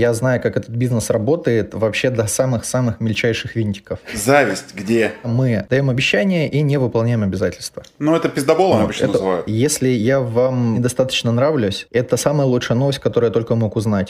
[0.00, 3.98] Я знаю, как этот бизнес работает вообще до самых-самых мельчайших винтиков.
[4.14, 5.14] Зависть где?
[5.24, 7.82] Мы даем обещания и не выполняем обязательства.
[7.98, 9.48] Ну, это пиздоболом вот, обычно это, называют.
[9.48, 14.06] Если я вам недостаточно нравлюсь, это самая лучшая новость, которую я только мог узнать.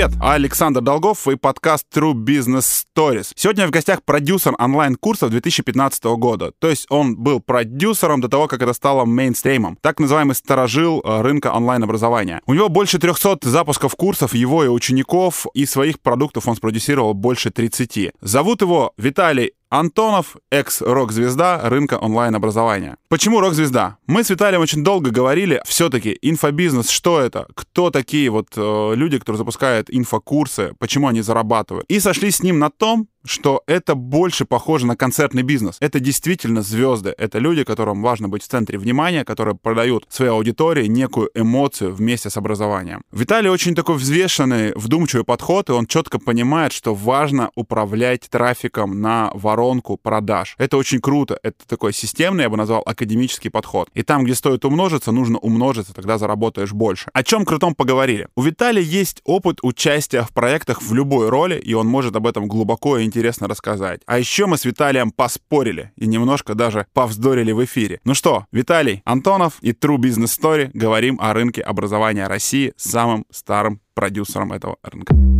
[0.00, 3.32] Привет, Александр Долгов и подкаст True Business Stories.
[3.34, 6.52] Сегодня в гостях продюсер онлайн-курсов 2015 года.
[6.58, 9.76] То есть он был продюсером до того, как это стало мейнстримом.
[9.82, 12.40] Так называемый сторожил э, рынка онлайн-образования.
[12.46, 17.50] У него больше 300 запусков курсов его и учеников, и своих продуктов он спродюсировал больше
[17.50, 18.12] 30.
[18.22, 22.96] Зовут его Виталий Антонов, экс-рок-звезда рынка онлайн-образования.
[23.08, 23.98] Почему рок-звезда?
[24.08, 27.46] Мы с Виталием очень долго говорили, все-таки инфобизнес, что это?
[27.54, 31.86] Кто такие вот э, люди, которые запускают инфокурсы, почему они зарабатывают?
[31.88, 35.76] И сошли с ним на том, что это больше похоже на концертный бизнес.
[35.80, 37.14] Это действительно звезды.
[37.16, 42.30] Это люди, которым важно быть в центре внимания, которые продают своей аудитории некую эмоцию вместе
[42.30, 43.02] с образованием.
[43.12, 49.30] Виталий очень такой взвешенный, вдумчивый подход, и он четко понимает, что важно управлять трафиком на
[49.34, 50.54] воронку продаж.
[50.58, 51.38] Это очень круто.
[51.42, 53.88] Это такой системный, я бы назвал, академический подход.
[53.94, 57.10] И там, где стоит умножиться, нужно умножиться, тогда заработаешь больше.
[57.12, 58.28] О чем крутом поговорили?
[58.36, 62.48] У Виталия есть опыт участия в проектах в любой роли, и он может об этом
[62.48, 64.02] глубоко и интересно рассказать.
[64.06, 68.00] А еще мы с Виталием поспорили и немножко даже повздорили в эфире.
[68.04, 73.26] Ну что, Виталий Антонов и True Business Story говорим о рынке образования России с самым
[73.30, 75.39] старым продюсером этого рынка.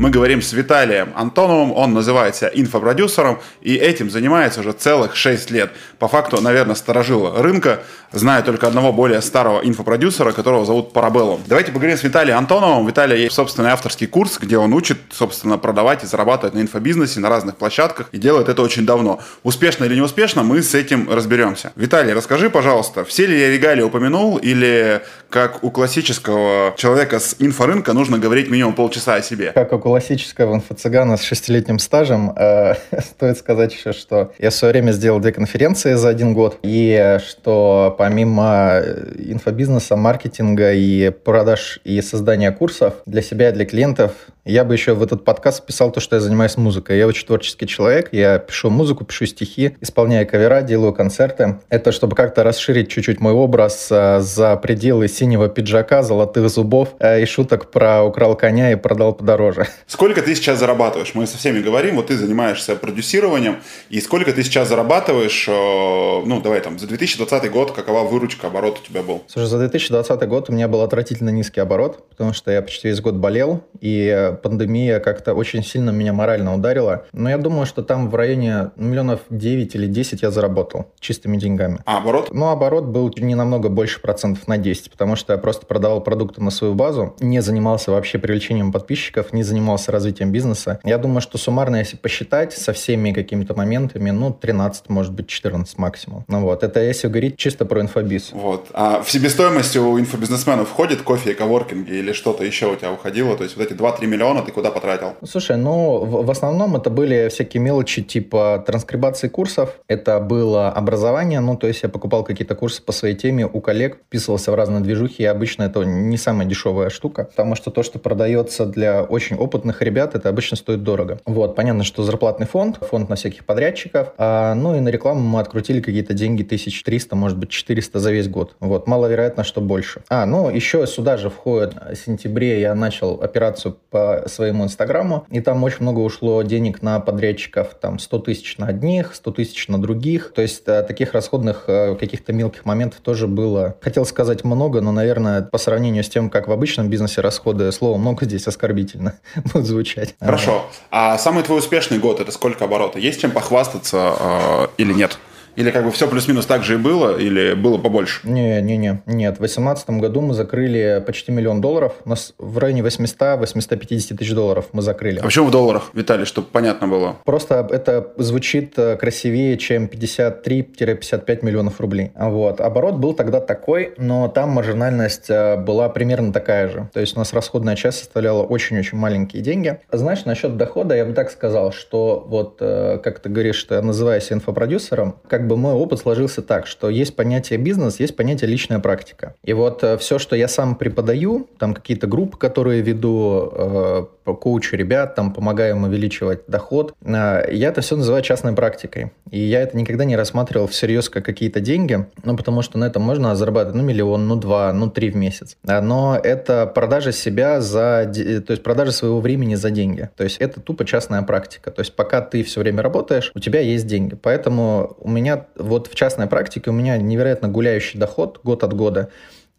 [0.00, 5.72] Мы говорим с Виталием Антоновым, он называется инфопродюсером, и этим занимается уже целых 6 лет.
[5.98, 11.42] По факту, наверное, сторожил рынка, знаю только одного более старого инфопродюсера, которого зовут Парабеллум.
[11.46, 12.86] Давайте поговорим с Виталием Антоновым.
[12.86, 17.28] Виталий есть собственный авторский курс, где он учит, собственно, продавать и зарабатывать на инфобизнесе на
[17.28, 19.20] разных площадках, и делает это очень давно.
[19.42, 21.72] Успешно или не успешно, мы с этим разберемся.
[21.76, 27.92] Виталий, расскажи, пожалуйста, все ли я регалии упомянул, или как у классического человека с инфорынка
[27.92, 29.52] нужно говорить минимум полчаса о себе?
[29.52, 34.72] Как у классического инфо-цыгана с шестилетним стажем, э, стоит сказать еще, что я в свое
[34.72, 41.80] время сделал две конференции за один год, и что помимо э, инфобизнеса, маркетинга и продаж
[41.82, 44.12] и создания курсов для себя и для клиентов,
[44.44, 46.98] я бы еще в этот подкаст писал то, что я занимаюсь музыкой.
[46.98, 51.58] Я очень творческий человек, я пишу музыку, пишу стихи, исполняю кавера, делаю концерты.
[51.68, 57.22] Это чтобы как-то расширить чуть-чуть мой образ э, за пределы синего пиджака, золотых зубов э,
[57.22, 59.66] и шуток про украл коня и продал подороже.
[59.86, 61.14] Сколько ты сейчас зарабатываешь?
[61.14, 63.58] Мы со всеми говорим, вот ты занимаешься продюсированием,
[63.90, 68.80] и сколько ты сейчас зарабатываешь, э, ну, давай там, за 2020 год, какова выручка, оборот
[68.82, 69.22] у тебя был?
[69.26, 73.00] Слушай, за 2020 год у меня был отвратительно низкий оборот, потому что я почти весь
[73.00, 77.06] год болел, и пандемия как-то очень сильно меня морально ударила.
[77.12, 81.78] Но я думаю, что там в районе миллионов 9 или 10 я заработал чистыми деньгами.
[81.84, 82.28] А оборот?
[82.32, 86.42] Ну, оборот был не намного больше процентов на 10, потому что я просто продавал продукты
[86.42, 90.80] на свою базу, не занимался вообще привлечением подписчиков, не занимался занимался развитием бизнеса.
[90.84, 95.78] Я думаю, что суммарно, если посчитать со всеми какими-то моментами, ну, 13, может быть, 14
[95.78, 96.24] максимум.
[96.28, 98.30] Ну вот, это если говорить чисто про инфобиз.
[98.32, 98.68] Вот.
[98.72, 103.36] А в себестоимость у инфобизнесменов входит кофе и коворкинги или что-то еще у тебя уходило?
[103.36, 105.14] То есть вот эти 2-3 миллиона ты куда потратил?
[105.24, 111.40] Слушай, ну, в, в основном это были всякие мелочи типа транскрибации курсов, это было образование,
[111.40, 114.82] ну, то есть я покупал какие-то курсы по своей теме у коллег, вписывался в разные
[114.82, 119.36] движухи, и обычно это не самая дешевая штука, потому что то, что продается для очень
[119.36, 121.18] опытных ребят это обычно стоит дорого.
[121.24, 125.40] Вот, понятно, что зарплатный фонд, фонд на всяких подрядчиков, а, ну и на рекламу мы
[125.40, 128.56] открутили какие-то деньги 1300, может быть 400 за весь год.
[128.60, 130.02] Вот, маловероятно, что больше.
[130.08, 135.40] А, ну еще сюда же входит в сентябре я начал операцию по своему инстаграму, и
[135.40, 139.80] там очень много ушло денег на подрядчиков, там 100 тысяч на одних, 100 тысяч на
[139.80, 144.80] других, то есть а, таких расходных а, каких-то мелких моментов тоже было, хотел сказать много,
[144.80, 149.14] но, наверное, по сравнению с тем, как в обычном бизнесе расходы, слово много здесь оскорбительно
[149.52, 150.14] будет звучать.
[150.20, 150.66] Хорошо.
[150.90, 152.98] А самый твой успешный год это сколько оборота?
[152.98, 155.18] Есть чем похвастаться э, или нет?
[155.56, 158.20] Или как бы все плюс-минус так же и было, или было побольше?
[158.24, 159.34] Не, не, не, нет.
[159.34, 161.94] В 2018 году мы закрыли почти миллион долларов.
[162.04, 165.20] У нас в районе 800-850 тысяч долларов мы закрыли.
[165.20, 167.16] А почему в долларах, Виталий, чтобы понятно было?
[167.24, 172.12] Просто это звучит э, красивее, чем 53-55 миллионов рублей.
[172.14, 172.60] Вот.
[172.60, 176.88] Оборот был тогда такой, но там маржинальность э, была примерно такая же.
[176.92, 179.80] То есть у нас расходная часть составляла очень-очень маленькие деньги.
[179.90, 183.82] Знаешь, насчет дохода я бы так сказал, что вот, э, как ты говоришь, что я
[183.82, 188.50] называюсь инфопродюсером, как как бы мой опыт сложился так, что есть понятие бизнес, есть понятие
[188.50, 189.34] личная практика.
[189.42, 194.04] И вот э, все, что я сам преподаю, там какие-то группы, которые веду, э,
[194.34, 199.12] коучу ребят, там помогаю им увеличивать доход, э, я это все называю частной практикой.
[199.30, 203.02] И я это никогда не рассматривал всерьез как какие-то деньги, ну, потому что на этом
[203.02, 205.56] можно зарабатывать, ну, миллион, ну, два, ну, три в месяц.
[205.62, 210.10] Но это продажа себя за, то есть продажа своего времени за деньги.
[210.16, 211.70] То есть это тупо частная практика.
[211.70, 214.16] То есть пока ты все время работаешь, у тебя есть деньги.
[214.20, 219.10] Поэтому у меня вот в частной практике у меня невероятно гуляющий доход год от года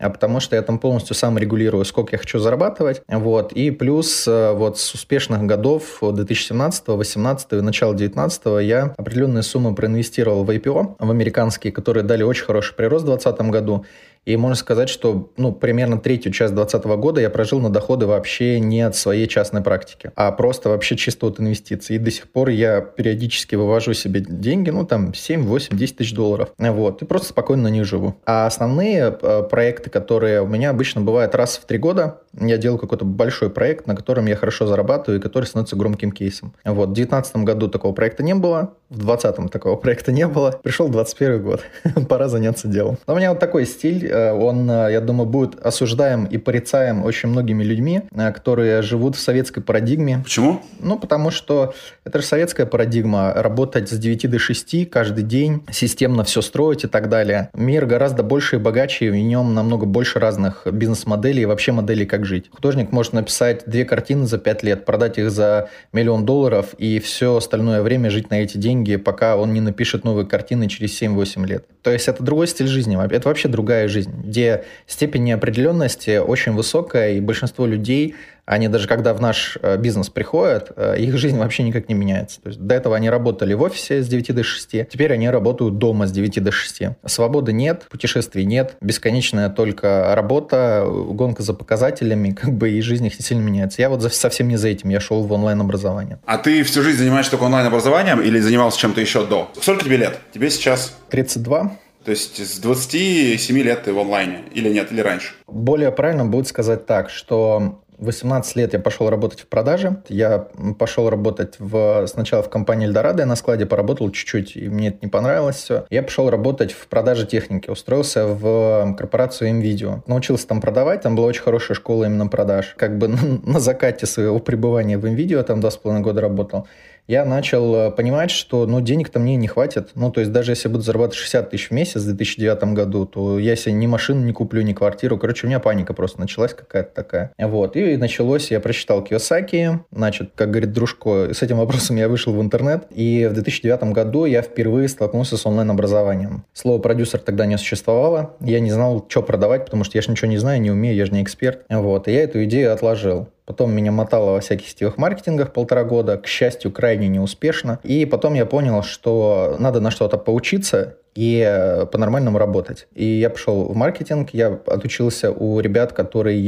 [0.01, 3.01] а потому что я там полностью сам регулирую, сколько я хочу зарабатывать.
[3.07, 3.53] Вот.
[3.53, 9.75] И плюс э, вот с успешных годов 2017, 2018 и начала 2019 я определенные суммы
[9.75, 13.85] проинвестировал в IPO, в американские, которые дали очень хороший прирост в 2020 году.
[14.25, 18.59] И можно сказать, что ну, примерно третью часть 2020 года я прожил на доходы вообще
[18.59, 21.95] не от своей частной практики, а просто вообще чисто от инвестиций.
[21.95, 26.13] И до сих пор я периодически вывожу себе деньги, ну там 7, 8, 10 тысяч
[26.13, 26.49] долларов.
[26.57, 27.01] Вот.
[27.01, 28.15] И просто спокойно на них живу.
[28.25, 32.77] А основные э, проекты, которые у меня обычно бывают раз в три года, я делаю
[32.77, 36.53] какой-то большой проект, на котором я хорошо зарабатываю и который становится громким кейсом.
[36.63, 36.89] Вот.
[36.89, 40.59] В 2019 году такого проекта не было, в 2020 такого проекта не было.
[40.63, 41.61] Пришел 21 год.
[42.09, 42.97] Пора заняться делом.
[43.07, 47.29] Но у меня вот такой стиль он, э, я думаю, будет осуждаем и порицаем очень
[47.29, 50.19] многими людьми, э, которые живут в советской парадигме.
[50.23, 50.61] Почему?
[50.79, 51.73] Ну, потому что
[52.03, 53.33] это же советская парадигма.
[53.35, 57.49] Работать с 9 до 6 каждый день, системно все строить и так далее.
[57.53, 62.05] Мир гораздо больше и богаче, и в нем намного больше разных бизнес-моделей и вообще моделей,
[62.05, 62.49] как жить.
[62.51, 67.37] Художник может написать две картины за 5 лет, продать их за миллион долларов и все
[67.37, 71.65] остальное время жить на эти деньги, пока он не напишет новые картины через 7-8 лет.
[71.81, 76.53] То есть это другой стиль жизни, это вообще другая жизнь жизнь, где степень неопределенности очень
[76.53, 78.15] высокая, и большинство людей,
[78.45, 82.41] они даже когда в наш э, бизнес приходят, э, их жизнь вообще никак не меняется.
[82.41, 85.77] То есть до этого они работали в офисе с 9 до 6, теперь они работают
[85.77, 86.81] дома с 9 до 6.
[87.05, 93.19] Свободы нет, путешествий нет, бесконечная только работа, гонка за показателями, как бы и жизнь их
[93.19, 93.81] не сильно меняется.
[93.81, 96.19] Я вот совсем не за этим, я шел в онлайн-образование.
[96.25, 99.49] А ты всю жизнь занимаешься только онлайн-образованием или занимался чем-то еще до?
[99.61, 100.19] Сколько тебе лет?
[100.33, 100.97] Тебе сейчас?
[101.09, 101.77] 32.
[102.03, 105.33] То есть с 27 лет ты в онлайне или нет, или раньше?
[105.47, 110.01] Более правильно будет сказать так, что 18 лет я пошел работать в продаже.
[110.09, 110.47] Я
[110.79, 114.97] пошел работать в, сначала в компании Эльдорадо, я на складе поработал чуть-чуть, и мне это
[115.03, 115.85] не понравилось все.
[115.91, 120.01] Я пошел работать в продаже техники, устроился в корпорацию MVideo.
[120.07, 122.73] Научился там продавать, там была очень хорошая школа именно продаж.
[122.75, 126.67] Как бы на, на закате своего пребывания в MVideo, там два с половиной года работал
[127.07, 129.91] я начал э, понимать, что ну, денег-то мне не хватит.
[129.95, 133.05] Ну, то есть даже если я буду зарабатывать 60 тысяч в месяц в 2009 году,
[133.05, 135.17] то я себе ни машину не куплю, ни квартиру.
[135.17, 137.31] Короче, у меня паника просто началась какая-то такая.
[137.37, 137.75] Вот.
[137.75, 142.41] И началось, я прочитал Киосаки, значит, как говорит дружко, с этим вопросом я вышел в
[142.41, 146.45] интернет, и в 2009 году я впервые столкнулся с онлайн-образованием.
[146.53, 150.29] Слово продюсер тогда не существовало, я не знал, что продавать, потому что я же ничего
[150.29, 151.61] не знаю, не умею, я же не эксперт.
[151.69, 152.07] Вот.
[152.07, 153.27] И я эту идею отложил.
[153.51, 157.79] Потом меня мотало во всяких сетевых маркетингах полтора года, к счастью, крайне неуспешно.
[157.83, 162.87] И потом я понял, что надо на что-то поучиться и э, по-нормальному работать.
[162.95, 166.39] И я пошел в маркетинг, я отучился у ребят, которые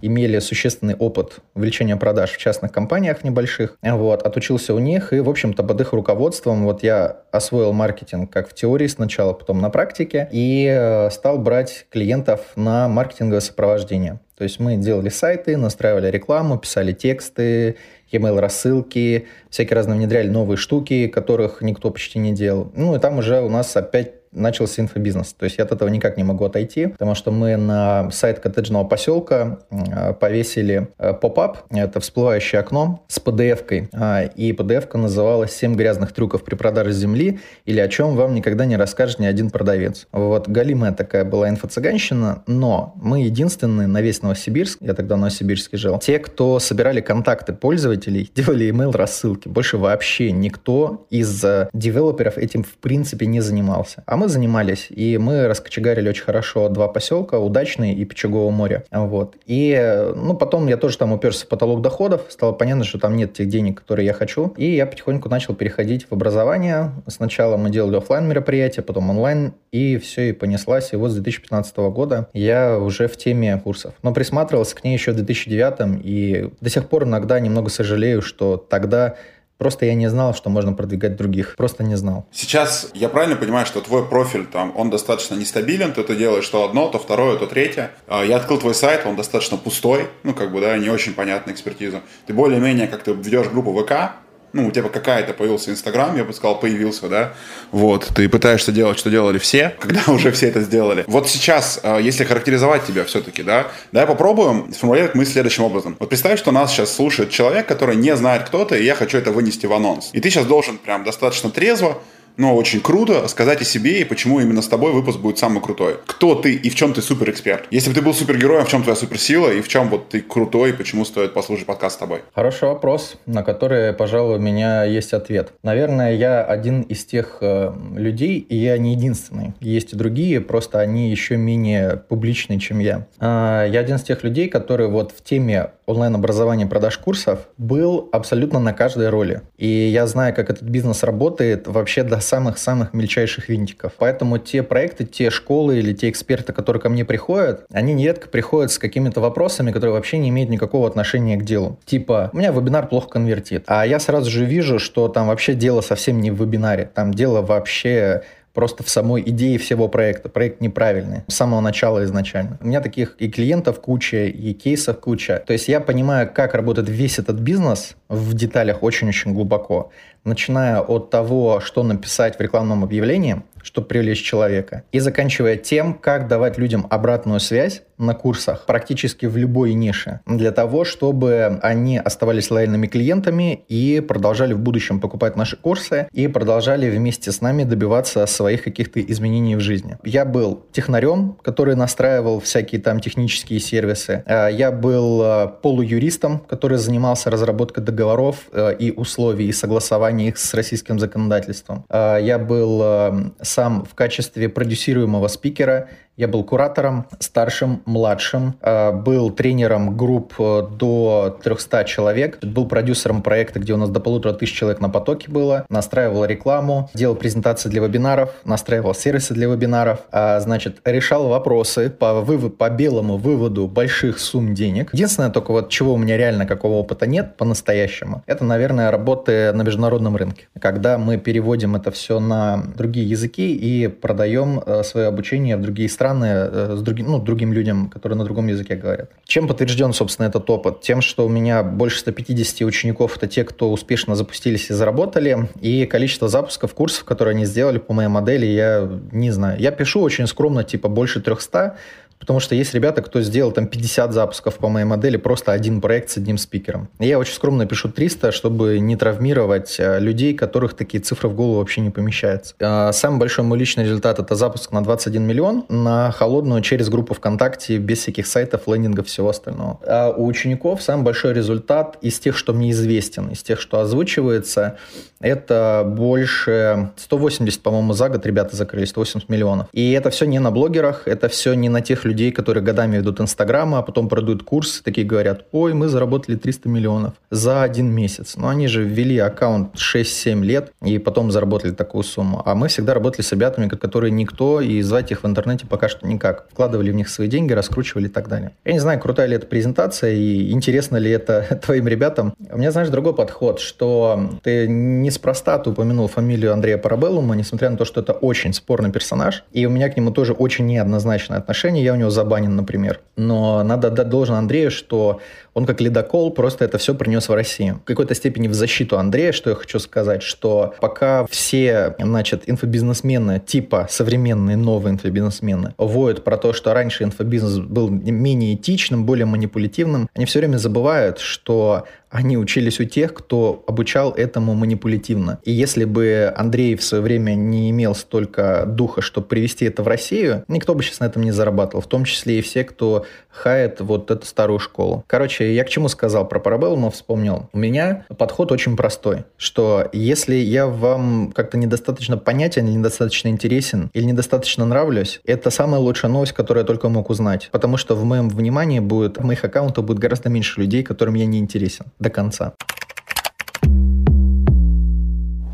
[0.00, 3.78] имели существенный опыт увеличения продаж в частных компаниях небольших.
[3.82, 8.48] Вот, отучился у них, и, в общем-то, под их руководством вот я освоил маркетинг как
[8.48, 14.20] в теории сначала, потом на практике, и э, стал брать клиентов на маркетинговое сопровождение.
[14.36, 17.76] То есть мы делали сайты, настраивали рекламу, писали тексты,
[18.10, 22.70] e-mail рассылки, всякие разные внедряли новые штуки, которых никто почти не делал.
[22.74, 25.32] Ну и там уже у нас опять начался инфобизнес.
[25.32, 28.84] То есть я от этого никак не могу отойти, потому что мы на сайт коттеджного
[28.84, 35.74] поселка э, повесили э, поп-ап, это всплывающее окно с PDF-кой, а, и PDF-ка называлась «7
[35.74, 40.06] грязных трюков при продаже земли» или «О чем вам никогда не расскажет ни один продавец».
[40.12, 45.76] Вот галимая такая была инфо-цыганщина, но мы единственные на весь Новосибирск, я тогда в Новосибирске
[45.76, 49.48] жил, те, кто собирали контакты пользователей, делали email рассылки.
[49.48, 54.02] Больше вообще никто из э, девелоперов этим в принципе не занимался.
[54.06, 58.84] А мы мы занимались, и мы раскочегарили очень хорошо два поселка, Удачный и Печегово море.
[58.90, 59.36] Вот.
[59.44, 59.76] И,
[60.16, 63.48] ну, потом я тоже там уперся в потолок доходов, стало понятно, что там нет тех
[63.48, 66.92] денег, которые я хочу, и я потихоньку начал переходить в образование.
[67.06, 70.94] Сначала мы делали офлайн мероприятия, потом онлайн, и все, и понеслась.
[70.94, 73.92] И вот с 2015 года я уже в теме курсов.
[74.02, 78.56] Но присматривался к ней еще в 2009, и до сих пор иногда немного сожалею, что
[78.56, 79.16] тогда
[79.58, 81.54] Просто я не знал, что можно продвигать других.
[81.56, 82.26] Просто не знал.
[82.32, 86.88] Сейчас я правильно понимаю, что твой профиль там, он достаточно нестабилен, ты делаешь то одно,
[86.88, 87.92] то второе, то третье.
[88.06, 91.54] А, я открыл твой сайт, он достаточно пустой, ну, как бы, да, не очень понятная
[91.54, 92.02] экспертиза.
[92.26, 94.12] Ты более-менее как-то ведешь группу ВК,
[94.54, 97.34] ну, у тебя какая-то появился Инстаграм, я бы сказал, появился, да,
[97.72, 101.04] вот, ты пытаешься делать, что делали все, когда уже все это сделали.
[101.06, 105.96] Вот сейчас, э, если характеризовать тебя все-таки, да, давай попробуем сформулировать мысль следующим образом.
[105.98, 109.18] Вот представь, что нас сейчас слушает человек, который не знает, кто ты, и я хочу
[109.18, 110.10] это вынести в анонс.
[110.12, 112.00] И ты сейчас должен прям достаточно трезво
[112.36, 115.98] но очень круто сказать о себе и почему именно с тобой выпуск будет самый крутой.
[116.06, 117.66] Кто ты и в чем ты супер эксперт?
[117.70, 120.70] Если бы ты был супергероем, в чем твоя суперсила и в чем вот ты крутой
[120.70, 122.22] и почему стоит послушать подкаст с тобой?
[122.34, 125.52] Хороший вопрос, на который, пожалуй, у меня есть ответ.
[125.62, 129.54] Наверное, я один из тех э, людей, и я не единственный.
[129.60, 133.06] Есть и другие, просто они еще менее публичные, чем я.
[133.20, 138.58] Э, я один из тех людей, которые вот в теме онлайн-образования продаж курсов был абсолютно
[138.58, 139.42] на каждой роли.
[139.56, 143.92] И я знаю, как этот бизнес работает вообще до самых-самых мельчайших винтиков.
[143.98, 148.70] Поэтому те проекты, те школы или те эксперты, которые ко мне приходят, они нередко приходят
[148.72, 151.78] с какими-то вопросами, которые вообще не имеют никакого отношения к делу.
[151.84, 153.64] Типа, у меня вебинар плохо конвертит.
[153.66, 156.90] А я сразу же вижу, что там вообще дело совсем не в вебинаре.
[156.94, 158.22] Там дело вообще
[158.54, 160.28] просто в самой идее всего проекта.
[160.28, 162.58] Проект неправильный с самого начала изначально.
[162.62, 165.42] У меня таких и клиентов куча, и кейсов куча.
[165.46, 169.90] То есть я понимаю, как работает весь этот бизнес в деталях очень-очень глубоко
[170.24, 176.28] начиная от того, что написать в рекламном объявлении, чтобы привлечь человека, и заканчивая тем, как
[176.28, 182.50] давать людям обратную связь на курсах практически в любой нише, для того, чтобы они оставались
[182.50, 188.26] лояльными клиентами и продолжали в будущем покупать наши курсы и продолжали вместе с нами добиваться
[188.26, 189.96] своих каких-то изменений в жизни.
[190.04, 194.24] Я был технарем, который настраивал всякие там технические сервисы.
[194.26, 200.38] Э, я был э, полуюристом, который занимался разработкой договоров э, и условий и согласований их
[200.38, 201.84] с российским законодательством.
[201.88, 208.92] А, я был э, сам в качестве продюсируемого спикера я был куратором, старшим, младшим, э,
[208.92, 214.32] был тренером групп э, до 300 человек, был продюсером проекта, где у нас до полутора
[214.32, 220.00] тысяч человек на потоке было, настраивал рекламу, делал презентации для вебинаров, настраивал сервисы для вебинаров,
[220.12, 224.90] а, значит, решал вопросы по, вывод, по белому выводу больших сумм денег.
[224.92, 229.62] Единственное, только вот чего у меня реально какого опыта нет по-настоящему, это, наверное, работы на
[229.62, 235.56] международном рынке, когда мы переводим это все на другие языки и продаем э, свое обучение
[235.56, 239.10] в другие страны, страны э, с другим, ну, другим людям, которые на другом языке говорят.
[239.24, 240.82] Чем подтвержден, собственно, этот опыт?
[240.82, 245.86] Тем, что у меня больше 150 учеников– это те, кто успешно запустились и заработали, и
[245.86, 249.58] количество запусков курсов, которые они сделали по моей модели, я не знаю.
[249.58, 251.76] Я пишу очень скромно, типа больше 300,
[252.18, 256.10] Потому что есть ребята, кто сделал там 50 запусков по моей модели, просто один проект
[256.10, 256.88] с одним спикером.
[256.98, 261.58] Я очень скромно пишу 300, чтобы не травмировать э, людей, которых такие цифры в голову
[261.58, 262.54] вообще не помещаются.
[262.60, 267.14] А, самый большой мой личный результат– это запуск на 21 миллион на холодную через группу
[267.14, 269.80] ВКонтакте, без всяких сайтов, лендингов, всего остального.
[269.86, 274.78] А у учеников самый большой результат из тех, что мне известен, из тех, что озвучивается,
[275.20, 279.68] это больше 180, по-моему, за год ребята закрыли, 180 миллионов.
[279.72, 283.20] И это все не на блогерах, это все не на тех людей, которые годами ведут
[283.20, 288.36] Инстаграм, а потом продают курс, такие говорят, ой, мы заработали 300 миллионов за один месяц.
[288.36, 292.42] Но они же ввели аккаунт 6-7 лет и потом заработали такую сумму.
[292.44, 296.06] А мы всегда работали с ребятами, которые никто, и звать их в интернете пока что
[296.06, 296.46] никак.
[296.50, 298.52] Вкладывали в них свои деньги, раскручивали и так далее.
[298.64, 302.34] Я не знаю, крутая ли эта презентация и интересно ли это твоим ребятам.
[302.50, 307.70] У меня, знаешь, другой подход, что ты не неспроста ты упомянул фамилию Андрея Парабеллума, несмотря
[307.70, 311.38] на то, что это очень спорный персонаж, и у меня к нему тоже очень неоднозначное
[311.38, 313.00] отношение, я у него забанен, например.
[313.16, 315.20] Но надо отдать должен Андрею, что
[315.54, 317.80] он как ледокол просто это все принес в Россию.
[317.84, 323.40] В какой-то степени в защиту Андрея, что я хочу сказать, что пока все, значит, инфобизнесмены,
[323.44, 330.08] типа современные новые инфобизнесмены, воют про то, что раньше инфобизнес был менее этичным, более манипулятивным,
[330.14, 335.40] они все время забывают, что они учились у тех, кто обучал этому манипулятивно.
[335.42, 339.88] И если бы Андрей в свое время не имел столько духа, чтобы привести это в
[339.88, 343.80] Россию, никто бы сейчас на этом не зарабатывал, в том числе и все, кто хает
[343.80, 345.02] вот эту старую школу.
[345.08, 347.48] Короче, я к чему сказал про Парабеллума, вспомнил.
[347.52, 354.04] У меня подход очень простой, что если я вам как-то недостаточно понятен недостаточно интересен, или
[354.04, 357.48] недостаточно нравлюсь, это самая лучшая новость, которую я только мог узнать.
[357.52, 361.26] Потому что в моем внимании будет, в моих аккаунтах будет гораздо меньше людей, которым я
[361.26, 362.54] не интересен до конца.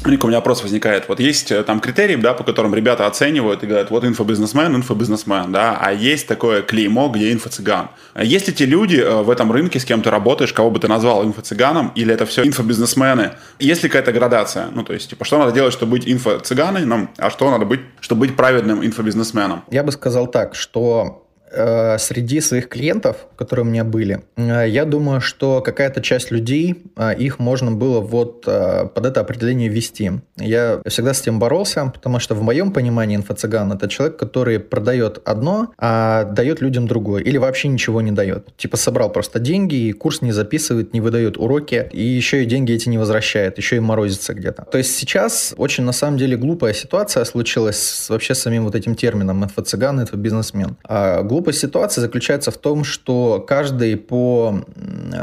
[0.07, 1.09] Ник, у меня вопрос возникает.
[1.09, 5.52] Вот есть э, там критерии, да, по которым ребята оценивают и говорят, вот инфобизнесмен, инфобизнесмен,
[5.52, 7.88] да, а есть такое клеймо, где инфо-цыган.
[8.19, 10.88] Есть ли те люди э, в этом рынке, с кем ты работаешь, кого бы ты
[10.88, 13.33] назвал инфо-цыганом, или это все инфобизнесмены?
[13.59, 14.69] Есть ли какая-то градация?
[14.73, 18.21] Ну, то есть, типа, что надо делать, чтобы быть инфо-цыганином, а что надо быть, чтобы
[18.21, 19.64] быть праведным инфобизнесменом?
[19.71, 25.21] Я бы сказал так, что среди своих клиентов, которые у меня были, э, я думаю,
[25.21, 30.12] что какая-то часть людей, э, их можно было вот э, под это определение ввести.
[30.37, 35.21] Я всегда с этим боролся, потому что в моем понимании инфо-цыган это человек, который продает
[35.25, 38.57] одно, а дает людям другое, или вообще ничего не дает.
[38.57, 42.73] Типа собрал просто деньги, и курс не записывает, не выдает уроки, и еще и деньги
[42.73, 44.66] эти не возвращает, еще и морозится где-то.
[44.71, 48.95] То есть сейчас очень на самом деле глупая ситуация случилась вообще с самим вот этим
[48.95, 50.76] термином инфо-цыган, инфо-бизнесмен.
[50.85, 54.62] А глупость ситуации заключается в том, что каждый по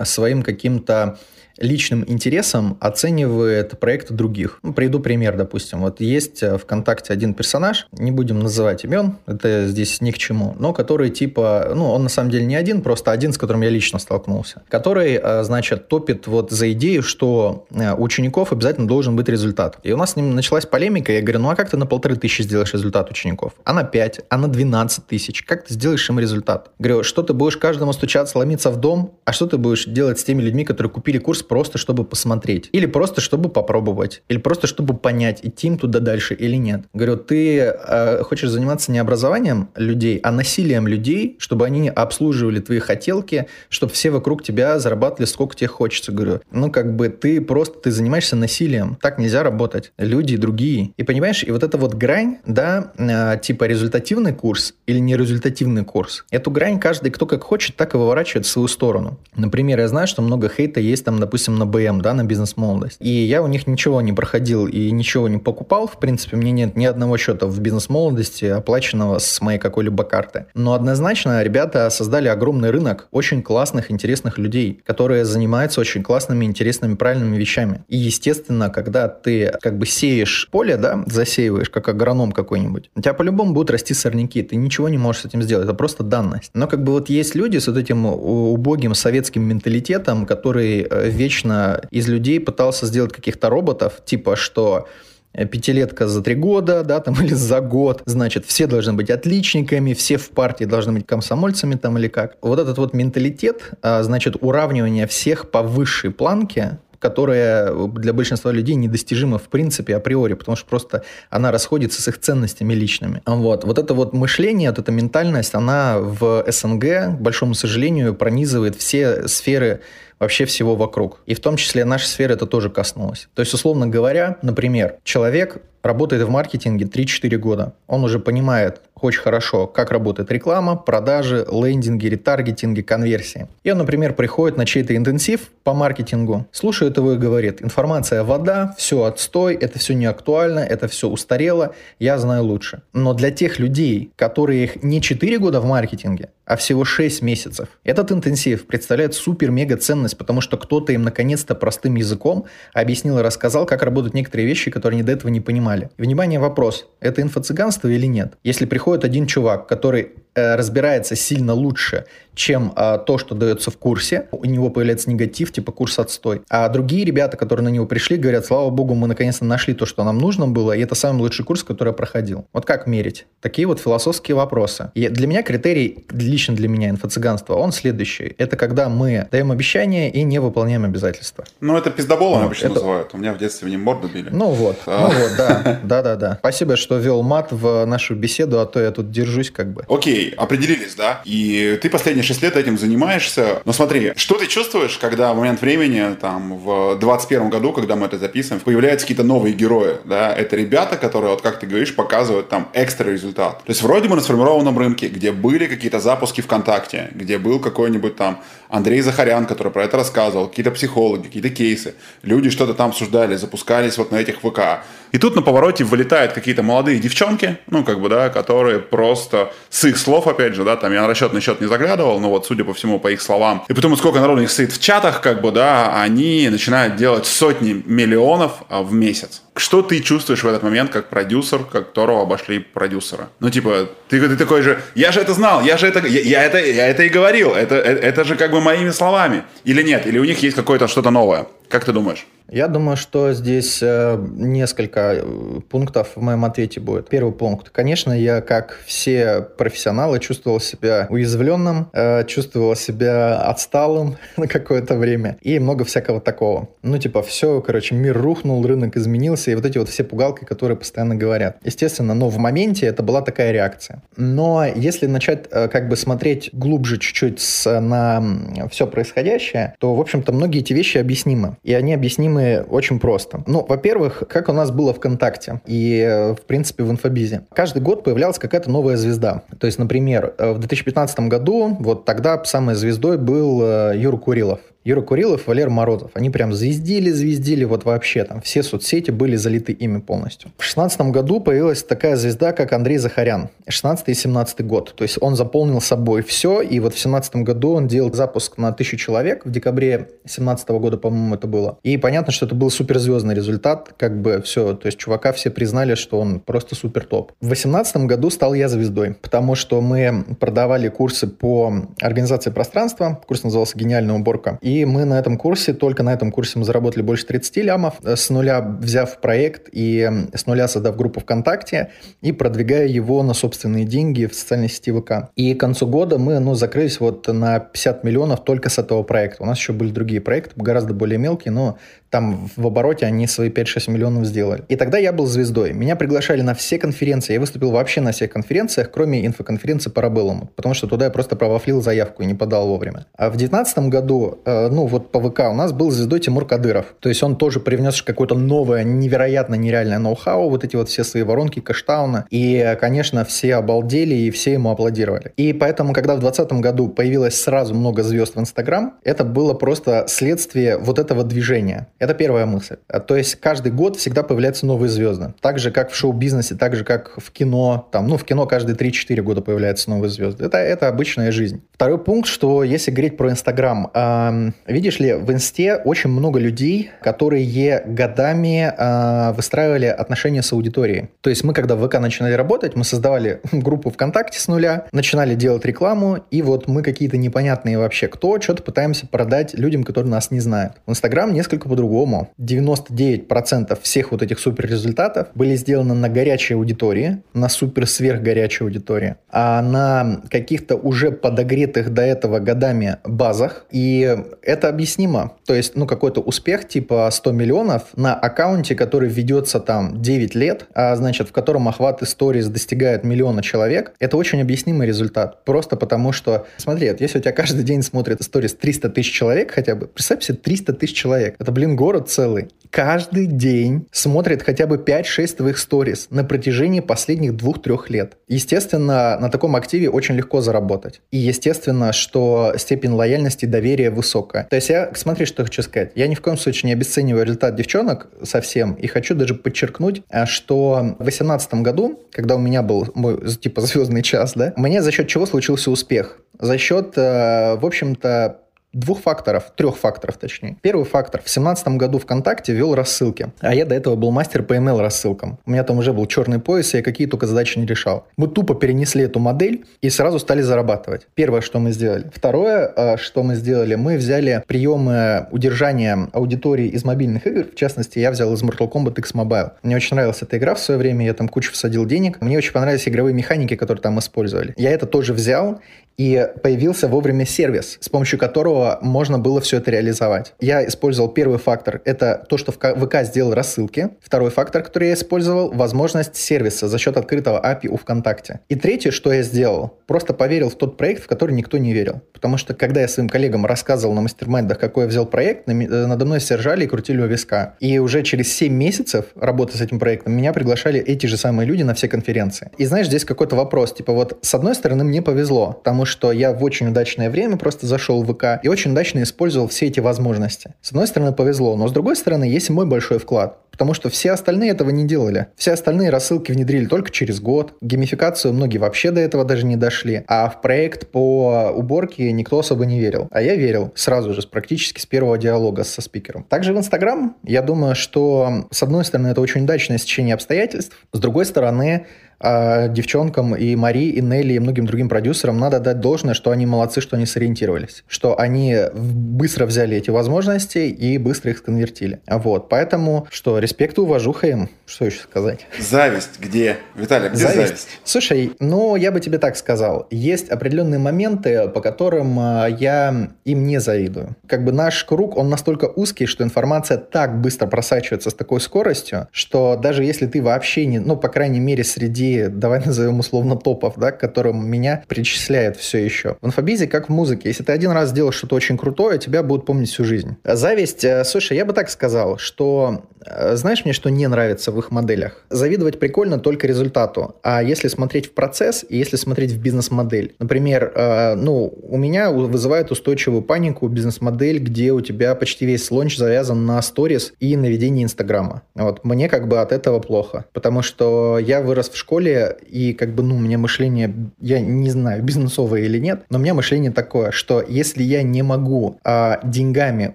[0.03, 1.19] своим каким-то
[1.59, 4.59] личным интересом оценивает проекты других.
[4.63, 5.81] Ну, приведу пример, допустим.
[5.81, 10.55] Вот есть э, ВКонтакте один персонаж, не будем называть имен, это здесь ни к чему,
[10.59, 13.69] но который типа, ну, он на самом деле не один, просто один, с которым я
[13.69, 19.15] лично столкнулся, который, э, значит, топит вот за идею, что э, у учеников обязательно должен
[19.15, 19.79] быть результат.
[19.83, 22.15] И у нас с ним началась полемика, я говорю, ну а как ты на полторы
[22.15, 23.53] тысячи сделаешь результат учеников?
[23.63, 25.43] А на пять, а на двенадцать тысяч?
[25.43, 26.71] Как ты сделаешь им результат?
[26.79, 30.23] Говорю, что ты будешь каждому стучаться, ломиться в дом, а что ты будешь делать с
[30.23, 32.69] теми людьми, которые купили курс просто чтобы посмотреть.
[32.71, 34.21] Или просто чтобы попробовать.
[34.29, 36.81] Или просто чтобы понять, идти им туда дальше или нет.
[36.93, 42.79] Говорю, ты э, хочешь заниматься не образованием людей, а насилием людей, чтобы они обслуживали твои
[42.79, 46.11] хотелки, чтобы все вокруг тебя зарабатывали сколько тебе хочется.
[46.11, 48.97] Говорю, ну как бы ты просто, ты занимаешься насилием.
[49.01, 49.91] Так нельзя работать.
[49.97, 50.91] Люди другие.
[50.97, 56.25] И понимаешь, и вот эта вот грань, да, э, типа результативный курс или нерезультативный курс,
[56.31, 59.19] эту грань каждый, кто как хочет, так и выворачивает в свою сторону.
[59.35, 62.97] Например, я знаю, что много хейта есть там, допустим, на БМ, да, на бизнес-молодость.
[62.99, 65.87] И я у них ничего не проходил и ничего не покупал.
[65.87, 70.47] В принципе, мне нет ни одного счета в бизнес-молодости, оплаченного с моей какой-либо карты.
[70.53, 76.95] Но однозначно ребята создали огромный рынок очень классных, интересных людей, которые занимаются очень классными, интересными,
[76.95, 77.83] правильными вещами.
[77.87, 83.13] И, естественно, когда ты как бы сеешь поле, да, засеиваешь, как агроном какой-нибудь, у тебя
[83.13, 86.51] по-любому будут расти сорняки, ты ничего не можешь с этим сделать, это просто данность.
[86.53, 91.81] Но как бы вот есть люди с вот этим убогим советским менталитетом, который э, вечно
[91.91, 94.87] из людей пытался сделать каких-то роботов, типа что
[95.33, 100.17] пятилетка за три года, да, там, или за год, значит, все должны быть отличниками, все
[100.17, 102.37] в партии должны быть комсомольцами там или как.
[102.41, 108.75] Вот этот вот менталитет, а, значит, уравнивание всех по высшей планке, которая для большинства людей
[108.75, 113.21] недостижима в принципе априори, потому что просто она расходится с их ценностями личными.
[113.25, 118.75] Вот, вот это вот мышление, вот эта ментальность, она в СНГ, к большому сожалению, пронизывает
[118.75, 119.81] все сферы
[120.19, 121.21] вообще всего вокруг.
[121.25, 123.27] И в том числе наша сфера это тоже коснулась.
[123.33, 127.73] То есть, условно говоря, например, человек работает в маркетинге 3-4 года.
[127.87, 133.47] Он уже понимает очень хорошо, как работает реклама, продажи, лендинги, ретаргетинги, конверсии.
[133.63, 138.73] И он, например, приходит на чей-то интенсив по маркетингу, слушает его и говорит, информация вода,
[138.77, 142.81] все отстой, это все не актуально, это все устарело, я знаю лучше.
[142.93, 147.67] Но для тех людей, которые их не 4 года в маркетинге, а всего 6 месяцев,
[147.83, 153.65] этот интенсив представляет супер-мега ценность, потому что кто-то им наконец-то простым языком объяснил и рассказал,
[153.65, 155.89] как работают некоторые вещи, которые они до этого не понимали.
[155.97, 156.87] Внимание, вопрос.
[156.99, 158.33] Это инфо-цыганство или нет?
[158.43, 162.05] Если приходит один чувак, который разбирается сильно лучше,
[162.37, 166.43] чем э, то, что дается в курсе, у него появляется негатив, типа курс отстой.
[166.49, 170.03] А другие ребята, которые на него пришли, говорят, слава богу, мы наконец-то нашли то, что
[170.03, 172.45] нам нужно было, и это самый лучший курс, который я проходил.
[172.53, 173.25] Вот как мерить?
[173.41, 174.91] Такие вот философские вопросы.
[174.93, 178.35] И для меня критерий, лично для меня инфо-цыганство, он следующий.
[178.37, 181.43] Это когда мы даем обещания и не выполняем обязательства.
[181.59, 182.75] Ну, это пиздоболом ну, обычно это...
[182.75, 183.09] называют.
[183.13, 184.29] У меня в детстве в нем морду били.
[184.31, 185.09] Ну вот, а.
[185.09, 185.79] ну вот, да.
[185.83, 186.37] Да-да-да.
[186.39, 189.83] Спасибо, что вел мат в нашу беседу, а то я тут держусь как бы.
[189.89, 191.21] Окей, определились, да?
[191.25, 193.61] И ты последние 6 лет этим занимаешься.
[193.65, 198.05] Но смотри, что ты чувствуешь, когда в момент времени, там, в 21 году, когда мы
[198.07, 200.33] это записываем, появляются какие-то новые герои, да?
[200.33, 203.63] Это ребята, которые, вот как ты говоришь, показывают там экстра результат.
[203.63, 208.15] То есть вроде бы на сформированном рынке, где были какие-то запуски ВКонтакте, где был какой-нибудь
[208.15, 213.35] там Андрей Захарян, который про это рассказывал, какие-то психологи, какие-то кейсы, люди что-то там обсуждали,
[213.35, 214.83] запускались вот на этих ВК.
[215.11, 219.85] И тут на повороте вылетают какие-то молодые девчонки, ну, как бы, да, которые просто с
[219.85, 222.63] их слов, опять же, да, там я на расчетный счет не заглядывал, но вот, судя
[222.65, 225.41] по всему, по их словам, и потому сколько народу у них стоит в чатах, как
[225.41, 229.43] бы, да, они начинают делать сотни миллионов а, в месяц.
[229.57, 233.29] Что ты чувствуешь в этот момент как продюсер, которого обошли продюсера?
[233.39, 236.43] Ну, типа, ты, ты такой же, я же это знал, я же это, я, я
[236.43, 239.43] это, я это и говорил, это, это, это же как бы моими словами.
[239.65, 240.07] Или нет?
[240.07, 241.47] Или у них есть какое-то что-то новое?
[241.69, 242.25] Как ты думаешь?
[242.49, 247.09] Я думаю, что здесь э, несколько э, пунктов в моем ответе будет.
[247.09, 247.69] Первый пункт.
[247.69, 255.37] Конечно, я, как все профессионалы, чувствовал себя уязвленным, э, чувствовал себя отсталым на какое-то время
[255.41, 256.69] и много всякого такого.
[256.83, 260.77] Ну, типа, все, короче, мир рухнул, рынок изменился, и вот эти вот все пугалки, которые
[260.77, 261.57] постоянно говорят.
[261.63, 264.01] Естественно, но в моменте это была такая реакция.
[264.15, 268.23] Но если начать как бы смотреть глубже чуть-чуть на
[268.71, 271.57] все происходящее, то, в общем-то, многие эти вещи объяснимы.
[271.63, 273.43] И они объяснимы очень просто.
[273.47, 277.41] Ну, во-первых, как у нас было ВКонтакте и, в принципе, в инфобизе.
[277.53, 279.43] Каждый год появлялась какая-то новая звезда.
[279.59, 284.59] То есть, например, в 2015 году, вот тогда самой звездой был э, Юра Курилов.
[284.87, 286.11] Юра Курилов, Валер Морозов.
[286.13, 290.49] Они прям звездили, звездили, вот вообще там все соцсети были залиты ими полностью.
[290.51, 293.49] В 2016 году появилась такая звезда, как Андрей Захарян.
[293.67, 294.93] 16 и 17 год.
[294.95, 298.71] То есть он заполнил собой все, и вот в 17 году он делал запуск на
[298.71, 299.45] тысячу человек.
[299.45, 301.79] В декабре 2017 года, по-моему, это было.
[301.83, 303.93] И понятно, что это был суперзвездный результат.
[303.97, 307.33] Как бы все, то есть чувака все признали, что он просто супер топ.
[307.41, 313.21] В 2018 году стал я звездой, потому что мы продавали курсы по организации пространства.
[313.27, 314.59] Курс назывался «Гениальная уборка».
[314.61, 318.15] И мы на этом курсе, только на этом курсе мы заработали больше 30 лямов, э,
[318.15, 323.85] с нуля взяв проект и с нуля создав группу ВКонтакте и продвигая его на собственные
[323.85, 325.29] деньги в социальной сети ВК.
[325.35, 329.43] И к концу года мы ну, закрылись вот на 50 миллионов только с этого проекта.
[329.43, 331.77] У нас еще были другие проекты, гораздо более мелкие, но
[332.09, 334.63] там в обороте они свои 5-6 миллионов сделали.
[334.69, 335.73] И тогда я был звездой.
[335.73, 337.33] Меня приглашали на все конференции.
[337.33, 341.35] Я выступил вообще на всех конференциях, кроме инфоконференции по Рабеллуму, потому что туда я просто
[341.35, 343.05] провафлил заявку и не подал вовремя.
[343.17, 346.95] А в 2019 году, э, ну вот по ВК у нас был звездой Тимур Кадыров.
[346.99, 351.23] То есть он тоже привнес какое-то новое, невероятно нереальное ноу-хау, вот эти вот все свои
[351.23, 352.25] воронки Каштауна.
[352.29, 355.33] И, конечно, все обалдели и все ему аплодировали.
[355.37, 360.05] И поэтому, когда в 2020 году появилось сразу много звезд в Инстаграм, это было просто
[360.07, 361.87] следствие вот этого движения.
[361.99, 362.77] Это первая мысль.
[362.87, 365.33] А, то есть каждый год всегда появляются новые звезды.
[365.41, 367.87] Так же, как в шоу-бизнесе, так же, как в кино.
[367.91, 370.45] Там, ну, в кино каждые 3-4 года появляются новые звезды.
[370.45, 371.61] Это, это обычная жизнь.
[371.73, 373.89] Второй пункт, что если говорить про Инстаграм.
[373.93, 381.09] Э, видишь ли, в Инсте очень много людей, которые годами э, выстраивали отношения с аудиторией.
[381.21, 385.35] То есть мы, когда в ВК начинали работать, мы создавали группу ВКонтакте с нуля, начинали
[385.35, 390.31] делать рекламу, и вот мы какие-то непонятные вообще кто, что-то пытаемся продать людям, которые нас
[390.31, 390.73] не знают.
[390.85, 392.29] В Инстаграм несколько по-другому по-другому.
[392.39, 399.15] 99% всех вот этих супер результатов были сделаны на горячей аудитории, на супер сверхгорячей аудитории,
[399.29, 403.65] а на каких-то уже подогретых до этого годами базах.
[403.71, 405.31] И это объяснимо.
[405.45, 410.65] То есть, ну, какой-то успех типа 100 миллионов на аккаунте, который ведется там 9 лет,
[410.73, 415.45] а значит, в котором охват stories достигает миллиона человек, это очень объяснимый результат.
[415.45, 419.75] Просто потому что, смотри, если у тебя каждый день смотрит stories 300 тысяч человек хотя
[419.75, 421.35] бы, представь себе 300 тысяч человек.
[421.39, 427.33] Это, блин, город целый каждый день смотрит хотя бы 5-6 твоих сторис на протяжении последних
[427.33, 428.17] 2-3 лет.
[428.27, 431.01] Естественно, на таком активе очень легко заработать.
[431.11, 434.47] И естественно, что степень лояльности и доверия высокая.
[434.49, 435.91] То есть я, смотри, что хочу сказать.
[435.95, 438.73] Я ни в коем случае не обесцениваю результат девчонок совсем.
[438.73, 443.61] И хочу даже подчеркнуть, э, что в 2018 году, когда у меня был мой типа
[443.61, 446.19] звездный час, да, мне за счет чего случился успех?
[446.39, 448.41] За счет, э, в общем-то,
[448.77, 450.57] двух факторов, трех факторов точнее.
[450.61, 451.21] Первый фактор.
[451.21, 455.39] В 2017 году ВКонтакте вел рассылки, а я до этого был мастер по email рассылкам.
[455.45, 458.05] У меня там уже был черный пояс, и я какие только задачи не решал.
[458.17, 461.07] Мы тупо перенесли эту модель и сразу стали зарабатывать.
[461.15, 462.09] Первое, что мы сделали.
[462.13, 467.45] Второе, э, что мы сделали, мы взяли приемы удержания аудитории из мобильных игр.
[467.51, 469.51] В частности, я взял из Mortal Kombat X Mobile.
[469.63, 472.21] Мне очень нравилась эта игра в свое время, я там кучу всадил денег.
[472.21, 474.53] Мне очень понравились игровые механики, которые там использовали.
[474.57, 475.59] Я это тоже взял,
[475.97, 480.33] и появился вовремя сервис, с помощью которого можно было все это реализовать.
[480.39, 483.89] Я использовал первый фактор, это то, что ВК сделал рассылки.
[484.01, 488.41] Второй фактор, который я использовал, возможность сервиса за счет открытого API у ВКонтакте.
[488.47, 492.01] И третье, что я сделал, просто поверил в тот проект, в который никто не верил.
[492.13, 496.05] Потому что, когда я своим коллегам рассказывал на мастер-майндах, какой я взял проект, э, надо
[496.05, 497.55] мной все и крутили у виска.
[497.59, 501.63] И уже через 7 месяцев работы с этим проектом меня приглашали эти же самые люди
[501.63, 502.51] на все конференции.
[502.57, 506.33] И знаешь, здесь какой-то вопрос, типа вот с одной стороны мне повезло, потому что я
[506.33, 510.53] в очень удачное время просто зашел в ВК и очень удачно использовал все эти возможности.
[510.61, 513.39] С одной стороны, повезло, но с другой стороны, есть мой большой вклад.
[513.57, 515.27] Потому что все остальные этого не делали.
[515.35, 517.55] Все остальные рассылки внедрили только через год.
[517.61, 520.03] Геймификацию многие вообще до этого даже не дошли.
[520.07, 523.07] А в проект по уборке никто особо не верил.
[523.09, 526.23] А я верил сразу же, практически с первого диалога со спикером.
[526.23, 530.99] Также в Инстаграм, я думаю, что с одной стороны это очень удачное сечение обстоятельств, с
[530.99, 531.87] другой стороны
[532.19, 536.45] А девчонкам и Мари, и Нелли, и многим другим продюсерам надо дать должное, что они
[536.45, 537.83] молодцы, что они сориентировались.
[537.87, 541.99] Что они быстро взяли эти возможности и быстро их сконвертили.
[542.07, 542.49] Вот.
[542.49, 544.49] Поэтому, что, респект и уважуха им.
[544.65, 545.45] Что еще сказать?
[545.59, 546.57] Зависть где?
[546.75, 547.47] Виталий, где зависть?
[547.47, 547.67] зависть?
[547.83, 549.87] Слушай, ну, я бы тебе так сказал.
[549.91, 554.15] Есть определенные моменты, по которым а, я им не завидую.
[554.27, 559.07] Как бы наш круг, он настолько узкий, что информация так быстро просачивается с такой скоростью,
[559.11, 563.73] что даже если ты вообще не, ну, по крайней мере, среди, давай назовем условно топов,
[563.77, 566.17] да, к которым меня причисляют все еще.
[566.21, 569.45] В инфобизе, как в музыке, если ты один раз сделал что-то очень крутое, тебя будут
[569.45, 570.17] помнить всю жизнь.
[570.23, 574.59] Зависть, э, слушай, я бы так сказал, что Э, знаешь мне, что не нравится в
[574.59, 575.23] их моделях?
[575.29, 577.15] Завидовать прикольно только результату.
[577.23, 580.15] А если смотреть в процесс и если смотреть в бизнес-модель.
[580.19, 585.97] Например, э, ну, у меня вызывает устойчивую панику бизнес-модель, где у тебя почти весь лонч
[585.97, 588.43] завязан на сторис и на ведении Инстаграма.
[588.55, 588.83] Вот.
[588.83, 590.25] Мне как бы от этого плохо.
[590.33, 594.69] Потому что я вырос в школе, и как бы, ну, у меня мышление, я не
[594.69, 599.19] знаю, бизнесовое или нет, но у меня мышление такое, что если я не могу а,
[599.23, 599.91] деньгами